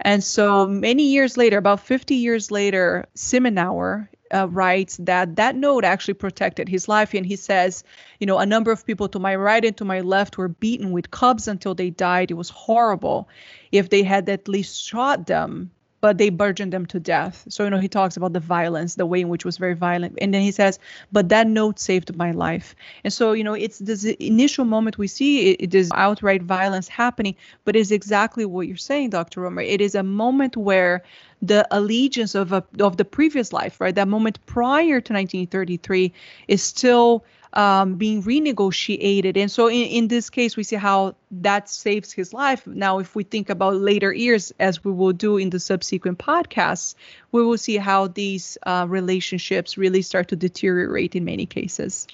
And 0.00 0.24
so 0.24 0.66
many 0.66 1.04
years 1.04 1.36
later, 1.36 1.58
about 1.58 1.80
50 1.80 2.14
years 2.14 2.50
later, 2.50 3.06
Simenauer 3.14 4.08
uh, 4.34 4.48
writes 4.48 4.96
that 4.96 5.36
that 5.36 5.54
note 5.54 5.84
actually 5.84 6.14
protected 6.14 6.68
his 6.68 6.88
life. 6.88 7.14
And 7.14 7.26
he 7.26 7.36
says, 7.36 7.84
you 8.18 8.26
know, 8.26 8.38
a 8.38 8.46
number 8.46 8.72
of 8.72 8.86
people 8.86 9.08
to 9.08 9.18
my 9.18 9.36
right 9.36 9.64
and 9.64 9.76
to 9.76 9.84
my 9.84 10.00
left 10.00 10.38
were 10.38 10.48
beaten 10.48 10.90
with 10.90 11.10
clubs 11.10 11.46
until 11.46 11.74
they 11.74 11.90
died. 11.90 12.30
It 12.30 12.34
was 12.34 12.50
horrible. 12.50 13.28
If 13.70 13.90
they 13.90 14.02
had 14.02 14.28
at 14.28 14.48
least 14.48 14.82
shot 14.82 15.26
them, 15.26 15.70
but 16.02 16.18
they 16.18 16.30
burdened 16.30 16.72
them 16.72 16.84
to 16.84 16.98
death. 16.98 17.44
So, 17.48 17.62
you 17.62 17.70
know, 17.70 17.78
he 17.78 17.88
talks 17.88 18.16
about 18.16 18.32
the 18.32 18.40
violence, 18.40 18.96
the 18.96 19.06
way 19.06 19.20
in 19.20 19.28
which 19.28 19.44
was 19.44 19.56
very 19.56 19.74
violent. 19.74 20.18
And 20.20 20.34
then 20.34 20.42
he 20.42 20.50
says, 20.50 20.80
but 21.12 21.28
that 21.28 21.46
note 21.46 21.78
saved 21.78 22.14
my 22.16 22.32
life. 22.32 22.74
And 23.04 23.12
so, 23.12 23.32
you 23.32 23.44
know, 23.44 23.54
it's 23.54 23.78
this 23.78 24.02
initial 24.04 24.64
moment 24.64 24.98
we 24.98 25.06
see 25.06 25.52
it, 25.52 25.62
it 25.62 25.74
is 25.74 25.90
outright 25.94 26.42
violence 26.42 26.88
happening, 26.88 27.36
but 27.64 27.76
it's 27.76 27.92
exactly 27.92 28.44
what 28.44 28.66
you're 28.66 28.76
saying, 28.76 29.10
Dr. 29.10 29.42
Roemer. 29.42 29.62
It 29.62 29.80
is 29.80 29.94
a 29.94 30.02
moment 30.02 30.56
where 30.56 31.04
the 31.40 31.68
allegiance 31.70 32.34
of 32.34 32.52
a, 32.52 32.64
of 32.80 32.96
the 32.96 33.04
previous 33.04 33.52
life, 33.52 33.80
right? 33.80 33.94
That 33.94 34.08
moment 34.08 34.44
prior 34.46 35.00
to 35.00 35.12
1933 35.12 36.12
is 36.48 36.62
still 36.64 37.24
um, 37.52 37.94
being 37.94 38.22
renegotiated. 38.22 39.36
And 39.36 39.50
so 39.50 39.68
in, 39.68 39.86
in 39.86 40.08
this 40.08 40.30
case, 40.30 40.56
we 40.56 40.62
see 40.62 40.76
how 40.76 41.14
that 41.30 41.68
saves 41.68 42.12
his 42.12 42.32
life. 42.32 42.66
Now, 42.66 42.98
if 42.98 43.14
we 43.14 43.24
think 43.24 43.50
about 43.50 43.76
later 43.76 44.12
years, 44.12 44.52
as 44.58 44.84
we 44.84 44.92
will 44.92 45.12
do 45.12 45.36
in 45.36 45.50
the 45.50 45.60
subsequent 45.60 46.18
podcasts, 46.18 46.94
we 47.30 47.44
will 47.44 47.58
see 47.58 47.76
how 47.76 48.08
these 48.08 48.58
uh, 48.64 48.86
relationships 48.88 49.76
really 49.76 50.02
start 50.02 50.28
to 50.28 50.36
deteriorate 50.36 51.14
in 51.14 51.24
many 51.24 51.46
cases. 51.46 52.06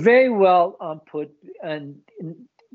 Very 0.00 0.30
well 0.30 0.76
um, 0.80 1.00
put. 1.00 1.30
And, 1.62 2.00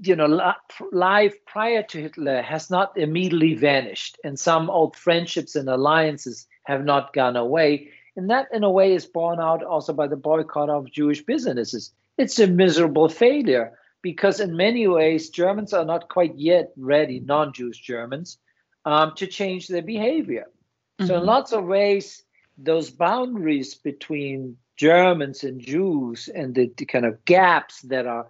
you 0.02 0.16
know, 0.16 0.54
life 0.92 1.34
prior 1.46 1.84
to 1.84 2.02
Hitler 2.02 2.42
has 2.42 2.70
not 2.70 2.98
immediately 2.98 3.56
vanished, 3.56 4.20
and 4.24 4.40
some 4.40 4.70
old 4.70 4.96
friendships 4.96 5.56
and 5.56 5.70
alliances 5.70 6.48
have 6.64 6.84
not 6.84 7.14
gone 7.14 7.36
away. 7.36 7.92
And 8.16 8.30
that, 8.30 8.48
in 8.54 8.64
a 8.64 8.72
way, 8.72 8.94
is 8.94 9.06
borne 9.06 9.40
out 9.40 9.64
also 9.64 9.94
by 9.94 10.08
the 10.08 10.16
boycott 10.16 10.70
of 10.70 10.92
Jewish 10.92 11.22
businesses. 11.24 11.92
It's 12.18 12.40
a 12.40 12.48
miserable 12.48 13.10
failure 13.10 13.78
because, 14.02 14.40
in 14.40 14.56
many 14.56 14.88
ways, 14.88 15.30
Germans 15.30 15.74
are 15.74 15.86
not 15.86 16.10
quite 16.10 16.36
yet 16.38 16.72
ready, 16.78 17.20
non 17.20 17.54
Jewish 17.54 17.80
Germans, 17.80 18.38
um, 18.86 19.14
to 19.18 19.28
change 19.28 19.68
their 19.68 19.82
behavior. 19.82 20.46
Mm-hmm. 21.00 21.08
So, 21.08 21.16
in 21.16 21.20
mm-hmm. 21.20 21.30
lots 21.30 21.52
of 21.52 21.66
ways, 21.66 22.24
those 22.58 22.90
boundaries 22.90 23.76
between 23.76 24.58
Germans 24.78 25.44
and 25.44 25.60
Jews 25.60 26.30
and 26.34 26.56
the, 26.56 26.72
the 26.78 26.86
kind 26.86 27.06
of 27.06 27.24
gaps 27.26 27.82
that 27.84 28.06
are 28.06 28.28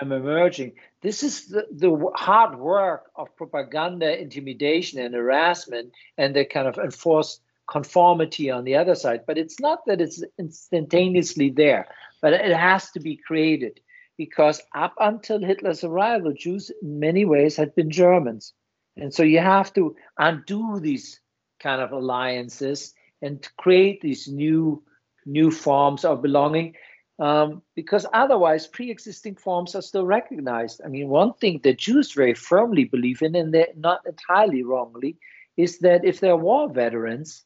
um, 0.00 0.12
emerging. 0.12 0.72
This 1.02 1.22
is 1.22 1.48
the, 1.48 1.66
the 1.70 2.10
hard 2.14 2.58
work 2.58 3.10
of 3.16 3.34
propaganda, 3.36 4.20
intimidation, 4.20 5.00
and 5.00 5.14
harassment, 5.14 5.92
and 6.16 6.34
the 6.34 6.44
kind 6.44 6.68
of 6.68 6.78
enforced 6.78 7.40
conformity 7.70 8.50
on 8.50 8.64
the 8.64 8.76
other 8.76 8.94
side. 8.94 9.20
But 9.26 9.38
it's 9.38 9.60
not 9.60 9.80
that 9.86 10.00
it's 10.00 10.22
instantaneously 10.38 11.50
there, 11.50 11.86
but 12.20 12.32
it 12.32 12.54
has 12.54 12.90
to 12.92 13.00
be 13.00 13.16
created 13.16 13.80
because 14.18 14.60
up 14.74 14.94
until 14.98 15.40
Hitler's 15.40 15.84
arrival, 15.84 16.32
Jews 16.32 16.70
in 16.82 16.98
many 16.98 17.24
ways 17.24 17.56
had 17.56 17.74
been 17.74 17.90
Germans. 17.90 18.52
And 18.96 19.14
so 19.14 19.22
you 19.22 19.38
have 19.38 19.72
to 19.74 19.96
undo 20.18 20.80
these 20.80 21.20
kind 21.60 21.80
of 21.80 21.92
alliances 21.92 22.92
and 23.22 23.46
create 23.56 24.00
these 24.00 24.28
new 24.28 24.82
new 25.26 25.50
forms 25.50 26.04
of 26.04 26.22
belonging 26.22 26.74
um, 27.20 27.62
because 27.76 28.06
otherwise 28.14 28.66
pre-existing 28.66 29.36
forms 29.36 29.74
are 29.74 29.82
still 29.82 30.06
recognized. 30.06 30.80
I 30.84 30.88
mean, 30.88 31.08
one 31.08 31.34
thing 31.34 31.60
that 31.62 31.78
Jews 31.78 32.12
very 32.12 32.34
firmly 32.34 32.84
believe 32.84 33.20
in, 33.20 33.36
and 33.36 33.52
they're 33.52 33.68
not 33.76 34.00
entirely 34.06 34.62
wrongly, 34.62 35.18
is 35.56 35.78
that 35.80 36.04
if 36.04 36.20
they're 36.20 36.36
war 36.36 36.72
veterans, 36.72 37.44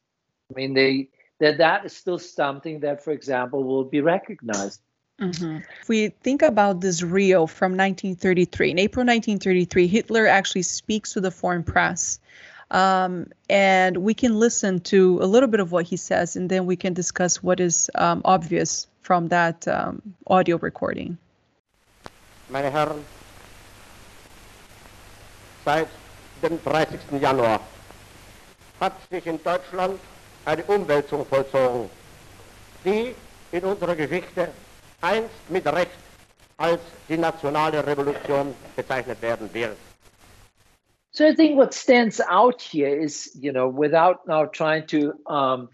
I 0.54 0.56
mean, 0.56 0.74
they 0.74 1.08
that 1.40 1.58
that 1.58 1.84
is 1.84 1.92
still 1.92 2.18
something 2.18 2.80
that, 2.80 3.02
for 3.02 3.10
example, 3.10 3.64
will 3.64 3.84
be 3.84 4.00
recognized. 4.00 4.80
Mm-hmm. 5.20 5.58
If 5.82 5.88
we 5.88 6.08
think 6.08 6.42
about 6.42 6.80
this 6.80 7.02
Rio 7.02 7.46
from 7.46 7.72
1933, 7.72 8.70
in 8.70 8.78
April 8.78 9.04
1933, 9.04 9.86
Hitler 9.86 10.26
actually 10.26 10.62
speaks 10.62 11.12
to 11.12 11.20
the 11.20 11.30
foreign 11.30 11.62
press. 11.62 12.18
Um, 12.70 13.26
and 13.48 13.98
we 13.98 14.14
can 14.14 14.38
listen 14.38 14.80
to 14.80 15.18
a 15.20 15.26
little 15.26 15.48
bit 15.48 15.60
of 15.60 15.70
what 15.70 15.86
he 15.86 15.96
says, 15.96 16.34
and 16.34 16.50
then 16.50 16.66
we 16.66 16.76
can 16.76 16.92
discuss 16.94 17.42
what 17.42 17.60
is 17.60 17.90
um, 17.94 18.22
obvious 18.24 18.88
from 19.02 19.28
that 19.28 19.68
um, 19.68 20.02
audio 20.26 20.56
recording. 20.56 21.18
Meine 22.48 22.70
Herren, 22.70 23.04
seit 25.64 25.88
dem 26.42 26.58
30. 26.58 27.18
Januar 27.20 27.60
hat 28.80 28.92
sich 29.10 29.26
in 29.26 29.38
Deutschland 29.42 29.98
eine 30.44 30.62
Umwälzung 30.64 31.24
vollzogen, 31.26 31.88
die 32.84 33.14
in 33.52 33.64
unserer 33.64 33.96
Geschichte 33.96 34.48
einst 35.00 35.30
mit 35.48 35.66
Recht 35.66 35.90
als 36.56 36.80
die 37.08 37.16
nationale 37.16 37.84
Revolution 37.84 38.54
bezeichnet 38.76 39.20
werden 39.20 39.52
wird. 39.52 39.76
So 41.10 41.24
I 41.24 41.32
think 41.32 41.56
what 41.56 41.72
stands 41.72 42.20
out 42.20 42.60
here 42.60 42.88
is, 42.88 43.30
you 43.40 43.52
know, 43.52 43.68
without 43.68 44.26
now 44.26 44.46
trying 44.46 44.84
to 44.88 45.14
um, 45.26 45.68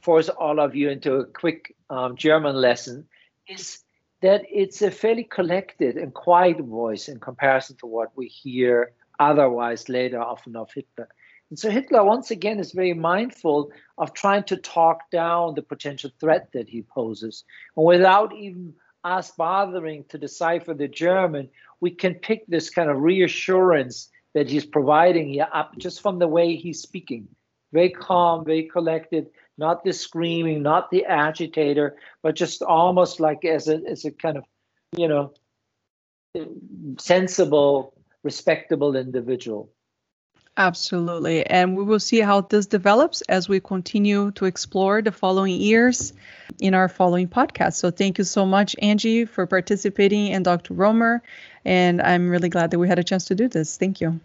force 0.00 0.28
all 0.28 0.60
of 0.60 0.74
you 0.76 0.88
into 0.88 1.16
a 1.16 1.24
quick 1.24 1.74
um, 1.90 2.14
German 2.16 2.54
lesson, 2.54 3.08
is 3.48 3.84
that 4.22 4.42
it's 4.48 4.82
a 4.82 4.90
fairly 4.92 5.24
collected 5.24 5.96
and 5.96 6.14
quiet 6.14 6.60
voice 6.60 7.08
in 7.08 7.18
comparison 7.18 7.76
to 7.78 7.86
what 7.86 8.16
we 8.16 8.28
hear 8.28 8.92
otherwise 9.18 9.88
later 9.88 10.20
often 10.20 10.54
of 10.54 10.72
Hitler. 10.72 11.08
And 11.50 11.58
so 11.58 11.70
Hitler, 11.70 12.04
once 12.04 12.30
again, 12.30 12.58
is 12.58 12.72
very 12.72 12.94
mindful 12.94 13.70
of 13.98 14.14
trying 14.14 14.44
to 14.44 14.56
talk 14.56 15.10
down 15.10 15.54
the 15.54 15.62
potential 15.62 16.10
threat 16.18 16.48
that 16.52 16.68
he 16.68 16.82
poses. 16.82 17.44
And 17.76 17.86
without 17.86 18.34
even 18.34 18.74
us 19.04 19.30
bothering 19.32 20.04
to 20.08 20.18
decipher 20.18 20.74
the 20.74 20.88
German, 20.88 21.50
we 21.80 21.90
can 21.90 22.14
pick 22.14 22.46
this 22.46 22.70
kind 22.70 22.90
of 22.90 23.02
reassurance 23.02 24.10
that 24.32 24.48
he's 24.50 24.64
providing 24.64 25.28
here 25.28 25.48
up 25.52 25.76
just 25.78 26.00
from 26.00 26.18
the 26.18 26.26
way 26.26 26.56
he's 26.56 26.80
speaking. 26.80 27.28
Very 27.72 27.90
calm, 27.90 28.44
very 28.44 28.64
collected, 28.64 29.28
not 29.58 29.84
the 29.84 29.92
screaming, 29.92 30.62
not 30.62 30.90
the 30.90 31.04
agitator, 31.04 31.96
but 32.22 32.34
just 32.34 32.62
almost 32.62 33.20
like 33.20 33.44
as 33.44 33.68
a, 33.68 33.80
as 33.88 34.04
a 34.04 34.10
kind 34.10 34.38
of, 34.38 34.44
you 34.96 35.08
know, 35.08 35.32
sensible, 36.98 37.94
respectable 38.22 38.96
individual. 38.96 39.70
Absolutely. 40.56 41.44
And 41.46 41.76
we 41.76 41.82
will 41.82 41.98
see 41.98 42.20
how 42.20 42.42
this 42.42 42.66
develops 42.66 43.22
as 43.22 43.48
we 43.48 43.58
continue 43.58 44.30
to 44.32 44.44
explore 44.44 45.02
the 45.02 45.10
following 45.10 45.60
years 45.60 46.12
in 46.60 46.74
our 46.74 46.88
following 46.88 47.26
podcast. 47.26 47.74
So 47.74 47.90
thank 47.90 48.18
you 48.18 48.24
so 48.24 48.46
much, 48.46 48.76
Angie, 48.80 49.24
for 49.24 49.46
participating 49.46 50.32
and 50.32 50.44
Dr. 50.44 50.74
Roemer. 50.74 51.22
And 51.64 52.00
I'm 52.00 52.30
really 52.30 52.48
glad 52.48 52.70
that 52.70 52.78
we 52.78 52.86
had 52.86 53.00
a 53.00 53.04
chance 53.04 53.24
to 53.26 53.34
do 53.34 53.48
this. 53.48 53.76
Thank 53.76 54.00
you. 54.00 54.20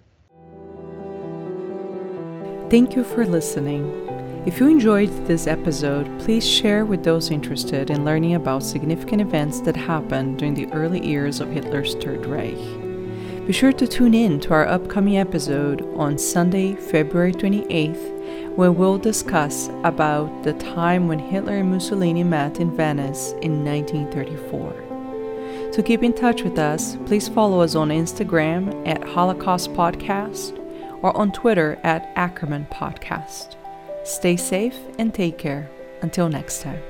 Thank 2.70 2.96
you 2.96 3.04
for 3.04 3.26
listening. 3.26 4.06
If 4.46 4.60
you 4.60 4.68
enjoyed 4.68 5.10
this 5.26 5.48
episode, 5.48 6.08
please 6.20 6.48
share 6.48 6.86
with 6.86 7.04
those 7.04 7.32
interested 7.32 7.90
in 7.90 8.06
learning 8.06 8.36
about 8.36 8.64
significant 8.64 9.22
events 9.22 9.62
that 9.62 9.76
happened 9.76 10.38
during 10.38 10.54
the 10.54 10.72
early 10.74 11.04
years 11.04 11.40
of 11.40 11.50
Hitler's 11.50 11.96
Third 11.96 12.28
Reich. 12.28 12.89
Be 13.50 13.54
sure 13.54 13.74
to 13.74 13.88
tune 13.88 14.14
in 14.14 14.40
to 14.42 14.54
our 14.54 14.68
upcoming 14.68 15.18
episode 15.18 15.82
on 15.96 16.20
Sunday, 16.20 16.76
February 16.76 17.34
28th, 17.34 18.56
where 18.56 18.72
we'll 18.72 19.00
discuss 19.00 19.70
about 19.84 20.44
the 20.44 20.54
time 20.54 21.08
when 21.08 21.18
Hitler 21.18 21.58
and 21.58 21.72
Mussolini 21.72 22.24
met 22.24 22.60
in 22.60 22.78
Venice 22.78 23.32
in 23.42 23.66
1934. 23.66 25.72
To 25.72 25.82
keep 25.82 26.04
in 26.04 26.14
touch 26.14 26.44
with 26.44 26.60
us, 26.60 26.96
please 27.08 27.28
follow 27.28 27.62
us 27.62 27.74
on 27.74 27.90
Instagram 27.90 28.88
at 28.88 29.04
Holocaust 29.04 29.74
Podcast 29.74 30.56
or 31.02 31.18
on 31.18 31.32
Twitter 31.32 31.80
at 31.82 32.08
Ackerman 32.16 32.68
Podcast. 32.70 33.56
Stay 34.04 34.38
safe 34.38 34.78
and 35.00 35.12
take 35.12 35.40
care. 35.40 35.68
Until 36.04 36.30
next 36.30 36.62
time. 36.62 36.84